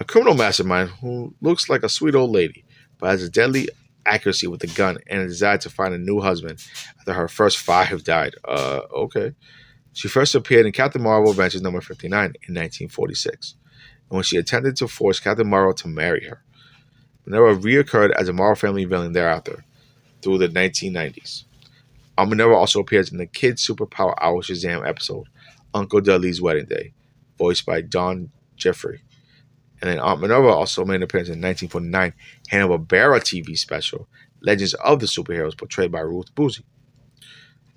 [0.00, 2.64] a criminal mastermind who looks like a sweet old lady,
[2.98, 3.68] but has a deadly
[4.06, 6.64] accuracy with the gun and a desire to find a new husband
[6.98, 8.34] after her first five have died.
[8.46, 9.34] Uh, okay.
[9.92, 13.54] She first appeared in Captain Marvel Adventures number 59 in 1946,
[14.08, 16.42] and when she attempted to force Captain Marvel to marry her.
[17.26, 19.64] Minerva reoccurred as a Marvel family villain thereafter
[20.22, 21.44] through the 1990s.
[22.16, 25.26] Aunt Minerva also appears in the Kids Superpower Hour Shazam episode,
[25.74, 26.92] Uncle Dudley's Wedding Day,
[27.36, 29.02] voiced by Dawn Jeffory.
[29.80, 32.12] And then Aunt Minerva also made an appearance in 1949
[32.48, 34.08] Hanna-Barbera TV special,
[34.40, 36.62] Legends of the Superheroes, portrayed by Ruth Buzzi.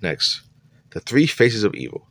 [0.00, 0.42] Next,
[0.90, 2.08] The Three Faces of Evil.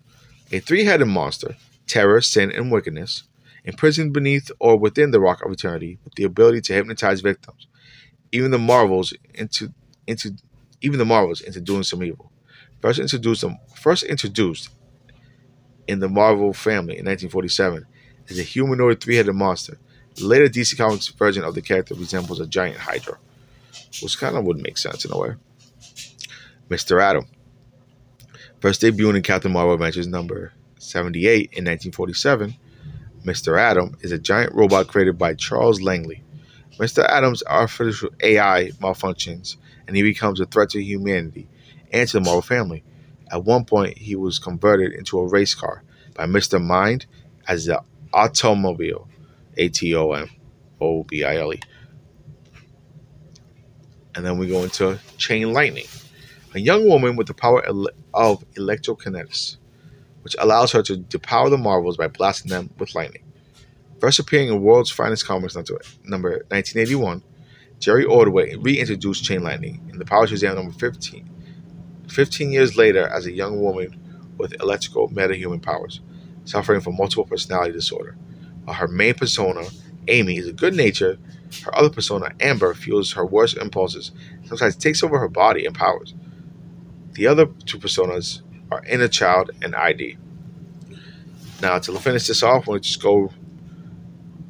[0.52, 3.24] A three-headed monster, terror, sin, and wickedness,
[3.64, 7.68] imprisoned beneath or within the Rock of Eternity with the ability to hypnotize victims,
[8.32, 9.74] even the Marvels into
[10.08, 10.36] into
[10.82, 12.32] even the Marvels into doing some evil.
[12.82, 14.70] First introduced first introduced
[15.88, 17.86] in the Marvel family in 1947
[18.32, 19.78] as a humanoid three-headed monster.
[20.16, 23.18] The later DC Comics version of the character resembles a giant Hydra,
[24.02, 25.36] which kind of would make sense in a way.
[26.70, 27.02] Mr.
[27.02, 27.26] Atom.
[28.60, 32.56] First debuted in Captain Marvel Adventures number 78 in 1947,
[33.26, 33.60] Mr.
[33.60, 36.24] Atom is a giant robot created by Charles Langley.
[36.78, 37.08] Mr.
[37.08, 41.48] Atom's artificial AI malfunctions and he becomes a threat to humanity
[41.92, 42.84] and to the Marvel family.
[43.32, 45.84] At one point, he was converted into a race car
[46.16, 46.64] by Mr.
[46.64, 47.06] Mind
[47.48, 49.08] as the Atomobile,
[49.58, 50.30] A T O M
[50.80, 51.60] O B I L E.
[54.16, 55.86] And then we go into Chain Lightning,
[56.54, 57.64] a young woman with the power
[58.14, 59.58] of electrokinetics,
[60.24, 63.24] which allows her to depower the Marvels by blasting them with lightning.
[64.02, 67.24] First appearing in World's Finest Comics number 1981,
[67.80, 71.30] Jerry Ordway reintroduced Chain Lightning in the Power Shazam number 15.
[72.10, 76.02] 15 years later, as a young woman with electrical metahuman powers,
[76.46, 78.16] suffering from multiple personality disorder.
[78.64, 79.64] While her main persona,
[80.08, 81.20] Amy, is a good natured,
[81.64, 84.12] her other persona, Amber, fuels her worst impulses,
[84.46, 86.14] sometimes takes over her body and powers.
[87.14, 90.18] The other two personas are Inner Child and ID.
[91.62, 93.32] Now, to finish this off, we'll just go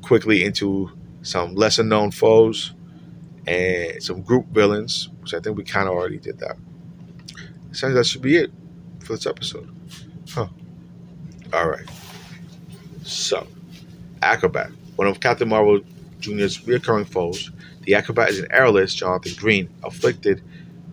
[0.01, 0.91] quickly into
[1.23, 2.73] some lesser known foes
[3.47, 6.57] and some group villains, which I think we kind of already did that.
[7.71, 8.51] Essentially, that should be it
[8.99, 9.69] for this episode.
[10.29, 10.47] Huh.
[11.53, 11.87] All right.
[13.03, 13.47] So,
[14.21, 15.81] Acrobat, one of Captain Marvel
[16.19, 17.51] Jr.'s recurring foes.
[17.81, 20.41] The Acrobat is an airless Jonathan Green, afflicted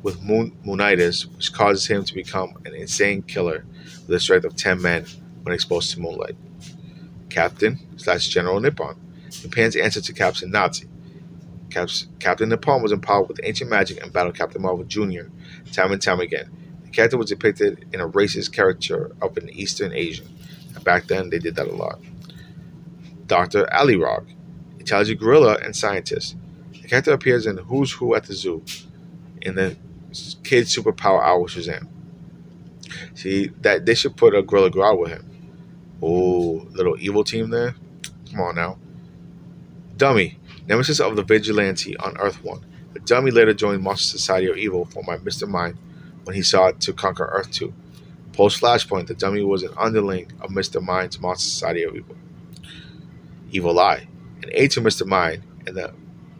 [0.02, 3.64] with moon- moonitis, which causes him to become an insane killer
[4.06, 5.04] with a strength of 10 men
[5.42, 6.36] when exposed to moonlight.
[7.28, 8.96] Captain slash General Nippon,
[9.30, 10.88] Japan's answer to Captain Nazi.
[11.70, 15.28] Caps- Captain Nippon was empowered with ancient magic and battled Captain Marvel Jr.
[15.72, 16.50] time and time again.
[16.84, 20.26] The character was depicted in a racist caricature of an Eastern Asian.
[20.84, 22.00] Back then, they did that a lot.
[23.26, 23.72] Dr.
[23.72, 24.26] Ali Rog,
[24.78, 26.36] intelligent gorilla and scientist.
[26.72, 28.64] The character appears in Who's Who at the Zoo
[29.42, 29.76] in the
[30.42, 31.86] Kids Superpower Hour Shazam.
[33.14, 35.24] See that they should put a Gorilla Grodd with him.
[36.00, 37.74] Oh, little evil team there.
[38.30, 38.78] Come on now.
[39.96, 42.64] Dummy, Nemesis of the Vigilante on Earth 1.
[42.94, 45.48] The dummy later joined Monster Society of Evil, formed by Mr.
[45.48, 45.76] Mind,
[46.24, 47.72] when he sought to conquer Earth 2.
[48.38, 50.80] Post Flashpoint, the dummy was an underling of Mr.
[50.80, 52.14] Mind's Monster Society of Evil.
[53.50, 54.06] Evil Eye.
[54.44, 55.04] An aid to Mr.
[55.04, 55.92] Mind and the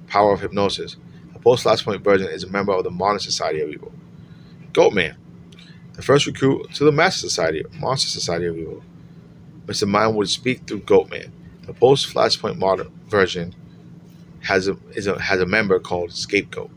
[0.07, 0.97] power of hypnosis,
[1.33, 3.91] the post Flashpoint version is a member of the Modern Society of Evil.
[4.71, 5.17] Goatman.
[5.95, 8.85] The first recruit to the Master Society, Monster Society of Evil.
[9.67, 9.89] Mr.
[9.89, 11.33] Mind would speak through Goatman.
[11.63, 13.57] The post Flashpoint modern version
[14.43, 16.71] has a, a, has a member called Scapegoat.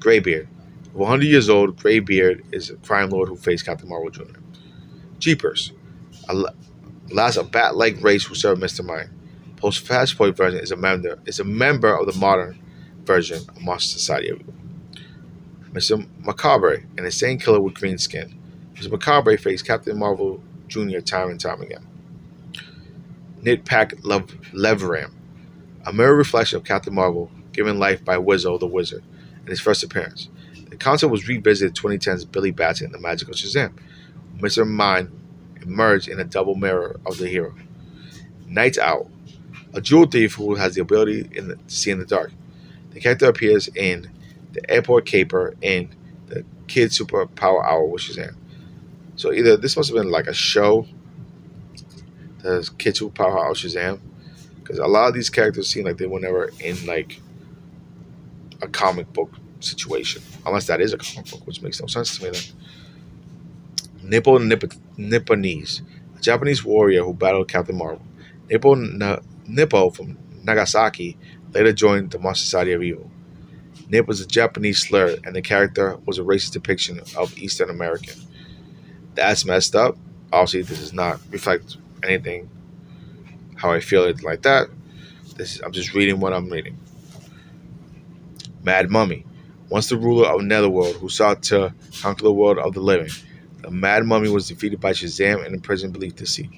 [0.00, 0.48] Graybeard.
[0.92, 4.38] 100 years old, Graybeard is a crime lord who faced Captain Marvel Jr.
[5.18, 5.72] Jeepers.
[6.28, 6.44] A
[7.10, 8.84] last a bat-like race who served Mr.
[8.84, 9.10] Mind.
[9.56, 12.58] Post Fast Flashpoint version is a member is a member of the modern
[13.04, 14.44] version of Monster Society.
[15.72, 16.06] Mr.
[16.18, 18.38] Macabre, an insane killer with green skin.
[18.74, 18.90] Mr.
[18.90, 20.98] Macabre faced Captain Marvel Jr.
[21.00, 21.86] time and time again.
[23.42, 24.02] Nitpack
[24.52, 25.12] Leveram,
[25.86, 29.04] a mirror reflection of Captain Marvel, given life by Wizzo the Wizard
[29.42, 30.28] in his first appearance.
[30.72, 33.74] The concept was revisited in 2010's Billy Batson in The Magical Shazam.
[34.38, 34.66] Mr.
[34.66, 35.10] Mind
[35.60, 37.54] emerged in a double mirror of the hero.
[38.46, 39.10] Night Owl,
[39.74, 42.32] a jewel thief who has the ability to see in the dark.
[42.92, 44.10] The character appears in
[44.52, 45.94] the Airport Caper and
[46.28, 48.34] the Kid Super Superpower Hour with Shazam.
[49.16, 50.86] So either this must have been like a show,
[52.38, 54.00] the Kid Super Superpower Hour Shazam,
[54.56, 57.20] because a lot of these characters seem like they were never in like
[58.62, 59.32] a comic book
[59.64, 62.42] situation, unless that is a comic book, which makes no sense to me then.
[64.02, 65.82] Nippo Nip- Nipponese,
[66.16, 68.02] a Japanese warrior who battled Captain Marvel.
[68.50, 71.16] Nippo, Na- Nippo from Nagasaki
[71.52, 73.10] later joined the Monster Society of Evil.
[73.88, 78.14] Nip was a Japanese slur, and the character was a racist depiction of Eastern American.
[79.14, 79.96] That's messed up.
[80.32, 82.48] Obviously, this does not reflect anything
[83.56, 84.68] how I feel it like that.
[85.36, 86.78] This is, I'm just reading what I'm reading.
[88.62, 89.24] Mad Mummy,
[89.72, 93.10] once the ruler of Netherworld who sought to conquer the world of the living.
[93.62, 96.50] The Mad Mummy was defeated by Shazam and imprisoned beneath the sea.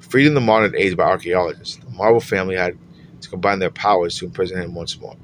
[0.00, 2.76] Freed in the modern age by archaeologists, the Marvel family had
[3.20, 5.14] to combine their powers to imprison him once more.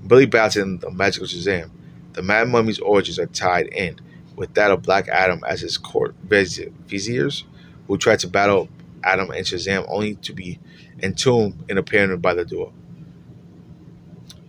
[0.00, 1.72] In Billy Batson, the magical Shazam,
[2.12, 3.98] the Mad Mummy's origins are tied in
[4.36, 7.42] with that of Black Adam as his court viziers,
[7.88, 8.68] who tried to battle
[9.02, 10.60] Adam and Shazam only to be
[11.02, 12.72] entombed in a pyramid by the duo.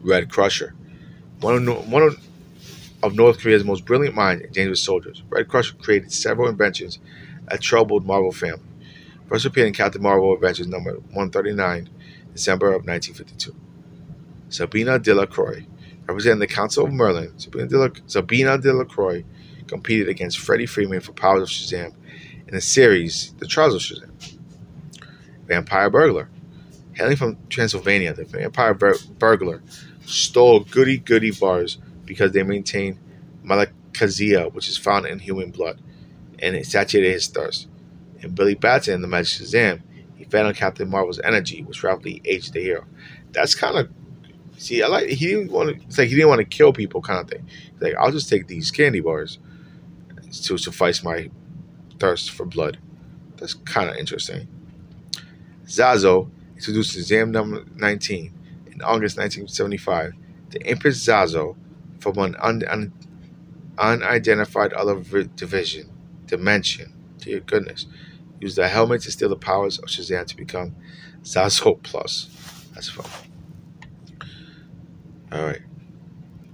[0.03, 0.75] Red Crusher,
[1.41, 2.03] one of, one
[3.03, 6.99] of, North Korea's most brilliant minds and dangerous soldiers, Red Crusher created several inventions
[7.49, 8.61] that troubled Marvel family.
[9.27, 11.89] First appeared in Captain Marvel Adventures number 139,
[12.33, 13.55] December of 1952.
[14.49, 15.65] Sabina Delacroix,
[16.07, 19.23] representing the Council of Merlin, Sabina, Sabina Delacroix
[19.67, 21.93] competed against Freddie Freeman for Powers of Shazam
[22.47, 24.37] in the series The Trials of Shazam.
[25.47, 26.29] Vampire Burglar.
[26.93, 29.63] Hailing from Transylvania, the vampire bur- burglar
[30.05, 32.99] stole goody goody bars because they maintain
[33.43, 35.79] malakazia, which is found in human blood,
[36.39, 37.67] and it satiated his thirst.
[38.19, 39.81] In Billy Batson, the Magic Shazam,
[40.15, 42.85] he fed on Captain Marvel's energy, which rapidly aged the hero.
[43.31, 43.89] That's kind of
[44.57, 45.83] see, I like he didn't want to.
[45.85, 47.47] It's like he didn't want to kill people, kind of thing.
[47.73, 49.39] He's like I'll just take these candy bars
[50.43, 51.29] to suffice my
[51.99, 52.77] thirst for blood.
[53.37, 54.47] That's kind of interesting.
[55.65, 58.33] Zazo introduced Shazam number 19
[58.71, 60.13] in August 1975.
[60.49, 61.55] The Empress Zazo
[61.99, 62.93] from an un- un-
[63.77, 65.01] unidentified other
[65.35, 65.89] division
[66.27, 66.93] dimension.
[67.17, 67.85] Dear goodness
[68.41, 70.75] used the helmet to steal the powers of Shazam to become
[71.23, 72.69] Zazo Plus.
[72.73, 73.05] That's fun.
[75.31, 75.61] Alright.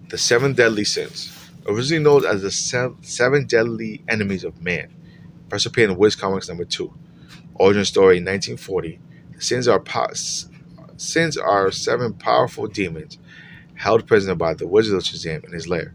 [0.09, 1.33] The Seven Deadly Sins.
[1.65, 4.93] Originally known as the Seven Deadly Enemies of Man.
[5.49, 6.93] First appeared in Whiz Comics number 2.
[7.55, 8.99] Origin story 1940.
[9.33, 10.07] The sins are po-
[10.97, 13.17] sins are seven powerful demons
[13.75, 15.93] held prisoner by the Wizard of Shazam in his lair.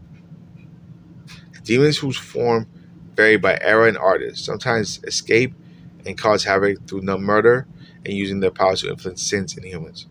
[1.53, 2.67] The demons whose form
[3.15, 5.53] vary by era and artist sometimes escape
[6.05, 7.67] and cause havoc through murder
[8.05, 10.07] and using their powers to influence sins in humans.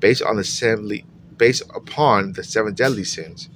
[0.00, 1.02] Based on the seven,
[1.36, 3.48] based upon the seven deadly sins,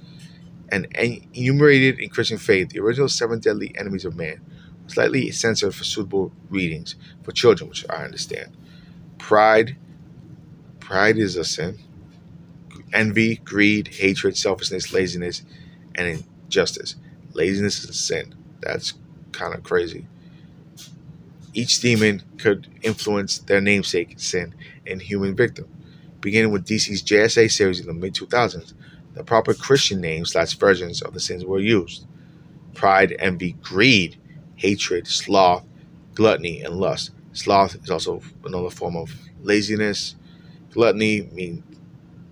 [0.69, 4.41] and enumerated in Christian faith, the original seven deadly enemies of man
[4.87, 8.55] slightly censored for suitable readings for children, which I understand.
[9.17, 9.77] Pride,
[10.83, 11.79] pride is a sin.
[12.93, 15.43] Envy, greed, hatred, selfishness, laziness,
[15.95, 16.95] and injustice.
[17.33, 18.35] Laziness is a sin.
[18.61, 18.93] That's
[19.31, 20.07] kind of crazy.
[21.53, 24.55] Each demon could influence their namesake, sin,
[24.87, 25.67] and human victim.
[26.21, 28.73] Beginning with DC's JSA series in the mid 2000s,
[29.15, 32.05] the proper Christian names slash versions of the sins were used
[32.73, 34.17] pride, envy, greed,
[34.55, 35.65] hatred, sloth,
[36.15, 37.11] gluttony, and lust.
[37.33, 40.15] Sloth is also another form of laziness.
[40.73, 41.63] Gluttony mean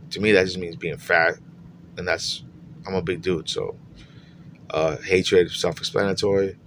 [0.09, 1.35] to me that just means being fat,
[1.97, 2.43] and that's
[2.87, 3.77] I'm a big dude, so
[4.71, 6.57] uh, hatred self-explanatory,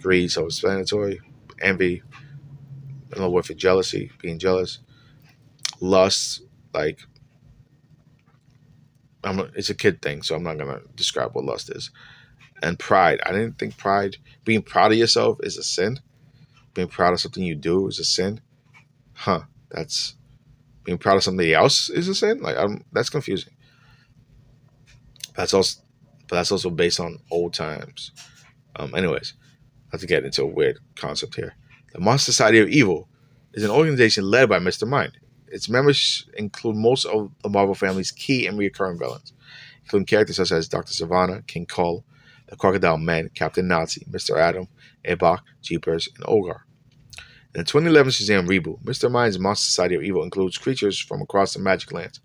[0.00, 1.20] greed self-explanatory,
[1.60, 2.02] envy,
[3.10, 4.78] don't know if jealousy, being jealous,
[5.80, 7.00] lust, like
[9.24, 11.90] I'm a, it's a kid thing, so I'm not gonna describe what lust is.
[12.62, 13.20] And pride.
[13.24, 16.00] I didn't think pride, being proud of yourself, is a sin.
[16.74, 18.40] Being proud of something you do is a sin.
[19.14, 19.42] Huh?
[19.70, 20.16] That's
[20.88, 22.40] being proud of somebody else is a sin.
[22.40, 23.52] Like I'm, that's confusing.
[25.36, 25.82] That's also,
[26.26, 28.10] but that's also based on old times.
[28.74, 29.34] Um, anyways,
[29.92, 31.54] not to get into a weird concept here.
[31.92, 33.06] The Monster Society of Evil
[33.52, 34.88] is an organization led by Mr.
[34.88, 35.12] Mind.
[35.48, 39.34] Its members include most of the Marvel family's key and recurring villains,
[39.84, 40.92] including characters such as Dr.
[40.92, 42.02] Sivana, King Kull,
[42.46, 44.38] the Crocodile Man, Captain Nazi, Mr.
[44.38, 44.68] Atom,
[45.04, 46.60] Ibac, Jeepers, and Oggar.
[47.54, 49.10] In the 2011 Shazam reboot, Mr.
[49.10, 52.20] Mind's Monster Society of Evil includes creatures from across the Magic Lands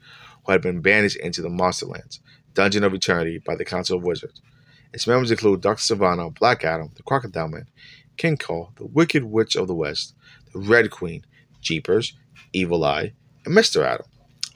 [0.45, 2.19] who had been banished into the Monster Lands,
[2.53, 4.41] Dungeon of Eternity, by the Council of Wizards.
[4.93, 5.95] Its members include Dr.
[5.95, 7.67] Sivana, Black Adam, the Crocodile Man,
[8.17, 10.13] King Kull, the Wicked Witch of the West,
[10.51, 11.25] the Red Queen,
[11.61, 12.13] Jeepers,
[12.51, 13.13] Evil Eye,
[13.45, 13.85] and Mr.
[13.85, 14.05] Atom,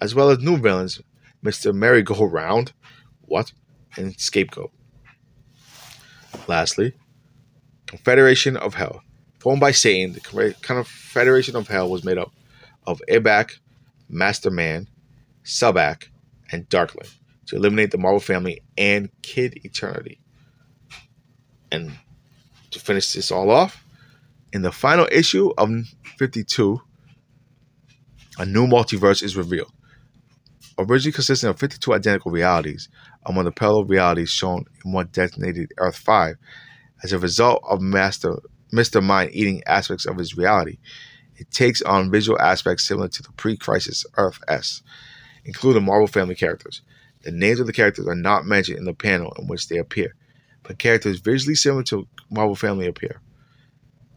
[0.01, 1.01] as well as new villains
[1.43, 1.73] Mr.
[1.73, 2.73] Merry-Go-Round,
[3.21, 3.53] what,
[3.95, 4.71] and Scapegoat.
[6.47, 6.93] Lastly,
[7.85, 9.01] Confederation of Hell.
[9.39, 12.31] Formed by Satan, the Confederation of Hell was made up
[12.85, 13.59] of Ibac,
[14.09, 14.87] Master Man,
[15.43, 16.07] Sabbac,
[16.51, 17.07] and Darkling
[17.45, 20.19] to eliminate the Marvel family and Kid Eternity.
[21.71, 21.97] And
[22.71, 23.83] to finish this all off,
[24.53, 25.69] in the final issue of
[26.17, 26.81] 52,
[28.39, 29.71] a new multiverse is revealed.
[30.77, 32.87] Originally consisting of 52 identical realities,
[33.25, 36.35] among the parallel realities shown in one designated Earth 5,
[37.03, 38.39] as a result of Master
[38.71, 39.03] Mr.
[39.03, 40.77] Mind eating aspects of his reality,
[41.37, 44.81] it takes on visual aspects similar to the pre-crisis Earth S,
[45.45, 46.81] including Marvel family characters.
[47.21, 50.15] The names of the characters are not mentioned in the panel in which they appear,
[50.63, 53.21] but characters visually similar to Marvel family appear.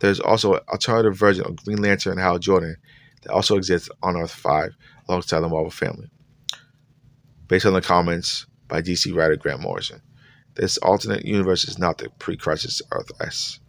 [0.00, 2.76] There's also an alternative version of Green Lantern and Hal Jordan
[3.22, 4.74] that also exists on Earth 5
[5.08, 6.10] alongside the Marvel family.
[7.48, 10.00] Based on the comments by DC writer Grant Morrison,
[10.54, 13.59] this alternate universe is not the pre crisis Earth S.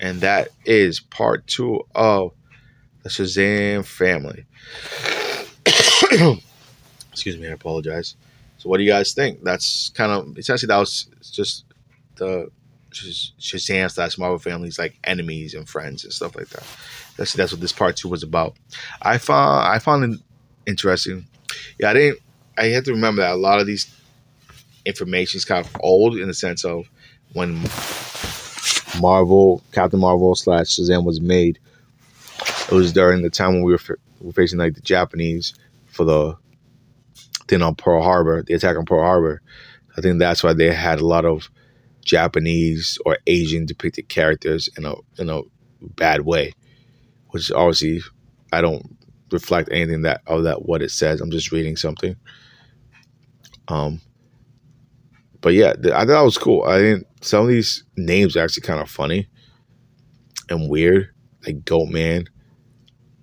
[0.00, 2.32] And that is part two of
[3.02, 4.46] the Shazam family.
[7.12, 8.16] Excuse me, I apologize.
[8.58, 9.42] So, what do you guys think?
[9.42, 11.64] That's kind of essentially that was just
[12.16, 12.50] the
[12.92, 16.64] Shazam slash Marvel families like enemies and friends and stuff like that.
[17.16, 18.56] That's that's what this part two was about.
[19.02, 20.20] I found I found it
[20.66, 21.26] interesting.
[21.78, 22.20] Yeah, I didn't.
[22.58, 23.92] I had to remember that a lot of these
[24.84, 26.88] information is kind of old in the sense of
[27.32, 27.62] when
[29.00, 31.58] Marvel, Captain Marvel slash Shazam was made.
[32.70, 33.90] It was during the time when we were, f-
[34.20, 35.54] were facing like the Japanese
[35.86, 36.36] for the
[37.48, 39.40] thing on Pearl Harbor, the attack on Pearl Harbor.
[39.96, 41.48] I think that's why they had a lot of
[42.04, 45.42] Japanese or Asian depicted characters in a in a
[45.80, 46.52] bad way,
[47.30, 48.00] which obviously
[48.52, 48.96] I don't
[49.30, 51.20] reflect anything that of that what it says.
[51.20, 52.16] I'm just reading something.
[53.68, 54.00] Um,
[55.40, 56.62] but yeah, I thought it was cool.
[56.64, 57.06] I didn't.
[57.26, 59.26] Some of these names are actually kind of funny
[60.48, 61.08] and weird,
[61.44, 62.28] like Goat Man.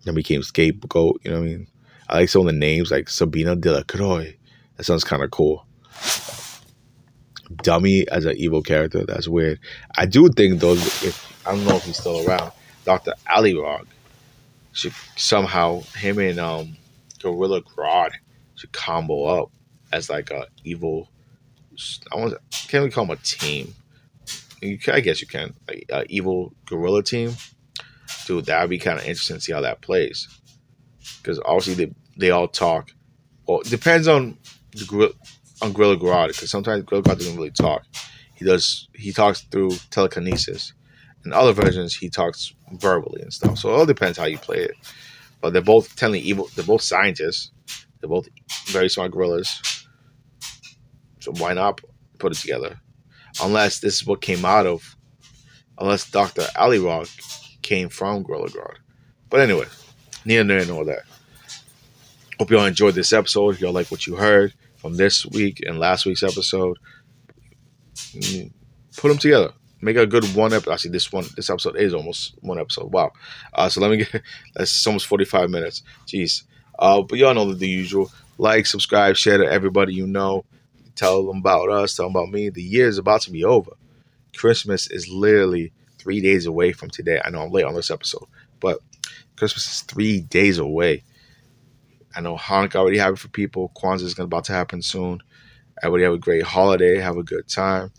[0.04, 1.22] Then became Scapegoat.
[1.24, 1.68] You know what I mean?
[2.10, 4.36] I like some of the names, like Sabina de la Croix.
[4.76, 5.66] That sounds kind of cool.
[7.64, 9.06] Dummy as an evil character.
[9.06, 9.60] That's weird.
[9.98, 12.52] I do think though, if I don't know if he's still around,
[12.84, 13.86] Doctor Alirog
[14.74, 16.76] should somehow him and um
[17.22, 18.12] Gorilla Grodd
[18.56, 19.52] should combo up
[19.94, 21.08] as like a evil.
[22.12, 22.34] I want
[22.68, 23.74] can we call him a team?
[24.88, 27.34] I guess you can like a evil gorilla team.
[28.26, 30.28] Dude, that would be kind of interesting to see how that plays.
[31.22, 32.92] Because obviously they they all talk.
[33.48, 34.38] Well, it depends on
[34.76, 35.14] the gorilla
[35.64, 37.86] on Gorilla Grodd because sometimes Gorilla Grodd doesn't really talk.
[38.36, 38.90] He does.
[38.94, 40.74] He talks through telekinesis.
[41.26, 43.58] In other versions, he talks verbally and stuff.
[43.58, 44.76] So it all depends how you play it.
[45.40, 46.50] But they're both telling evil.
[46.56, 47.52] They're both scientists.
[48.00, 48.28] They're both
[48.68, 49.88] very smart gorillas.
[51.22, 51.80] So why not
[52.20, 52.80] put it together?
[53.42, 54.96] Unless this is what came out of.
[55.80, 57.10] Unless Doctor Alirog
[57.62, 58.78] came from Gorilla Grodd.
[59.30, 59.66] But anyway,
[60.26, 61.04] neither near nor that.
[62.40, 63.56] Hope y'all enjoyed this episode.
[63.56, 64.54] If y'all like what you heard,
[64.84, 66.78] from this week and last week's episode.
[68.98, 69.54] Put them together.
[69.82, 70.74] Make a good one episode.
[70.74, 72.92] Actually, this one, this episode is almost one episode.
[72.92, 73.12] Wow.
[73.54, 74.22] Uh, so let me get.
[74.54, 75.84] That's almost forty-five minutes.
[76.06, 76.44] Jeez.
[76.78, 78.12] Uh, but y'all know the usual.
[78.38, 80.44] Like, subscribe, share to everybody you know.
[80.96, 81.96] Tell them about us.
[81.96, 82.50] Tell them about me.
[82.50, 83.72] The year is about to be over.
[84.36, 87.22] Christmas is literally three days away from today.
[87.24, 88.26] I know I'm late on this episode,
[88.60, 88.80] but
[89.36, 91.04] Christmas is three days away.
[92.16, 93.72] I know Hanukkah already happened for people.
[93.76, 95.22] Kwanzaa is about to happen soon.
[95.82, 97.00] Everybody have a great holiday.
[97.00, 97.92] Have a good time.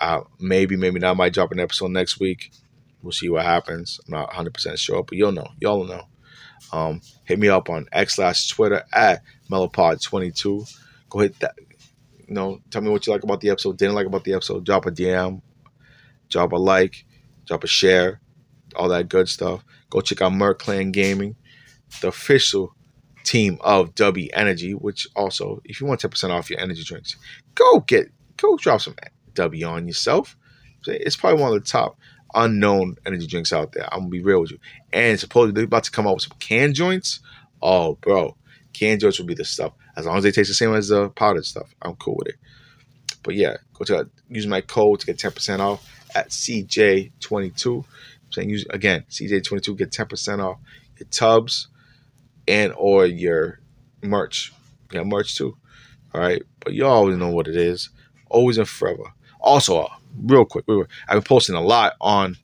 [0.00, 1.12] Uh, maybe, maybe not.
[1.12, 2.52] I might drop an episode next week.
[3.02, 4.00] We'll see what happens.
[4.06, 5.48] I'm not 100% sure, but you'll know.
[5.60, 6.02] Y'all know.
[6.72, 10.76] Um, hit me up on X slash Twitter at MelloPod22.
[11.08, 11.54] Go hit that.
[12.26, 14.64] You know, tell me what you like about the episode, didn't like about the episode.
[14.64, 15.40] Drop a DM,
[16.28, 17.04] drop a like,
[17.46, 18.20] drop a share,
[18.74, 19.64] all that good stuff.
[19.90, 21.36] Go check out Merc Clan Gaming,
[22.00, 22.74] the official
[23.22, 27.16] team of W Energy, which also, if you want 10% off your energy drinks,
[27.54, 28.96] go get, go drop some
[29.34, 30.36] W on yourself.
[30.86, 31.98] It's probably one of the top
[32.34, 33.92] unknown energy drinks out there.
[33.92, 34.58] I'm gonna be real with you.
[34.92, 37.20] And supposedly they're about to come out with some canned joints.
[37.62, 38.36] Oh, bro,
[38.72, 39.72] canned joints will be the stuff.
[39.96, 42.36] As long as they taste the same as the powdered stuff, I'm cool with it.
[43.22, 47.76] But yeah, go to use my code to get 10% off at CJ22.
[47.76, 50.58] I'm saying use again CJ22 get 10% off
[50.98, 51.68] your tubs
[52.46, 53.60] and or your
[54.02, 54.52] merch.
[54.92, 55.56] Yeah, merch too.
[56.14, 57.90] All right, but you always know what it is.
[58.28, 59.12] Always and forever.
[59.40, 59.88] Also, uh,
[60.24, 62.36] real quick, we were, I've been posting a lot on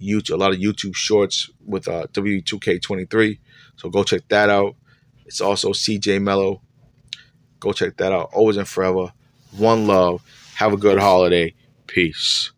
[0.00, 3.38] YouTube, a lot of YouTube shorts with uh, W2K23.
[3.76, 4.76] So go check that out.
[5.26, 6.62] It's also CJ Mello.
[7.60, 8.30] Go check that out.
[8.32, 9.12] Always and forever.
[9.56, 10.22] One love.
[10.56, 11.54] Have a good holiday.
[11.86, 12.52] Peace.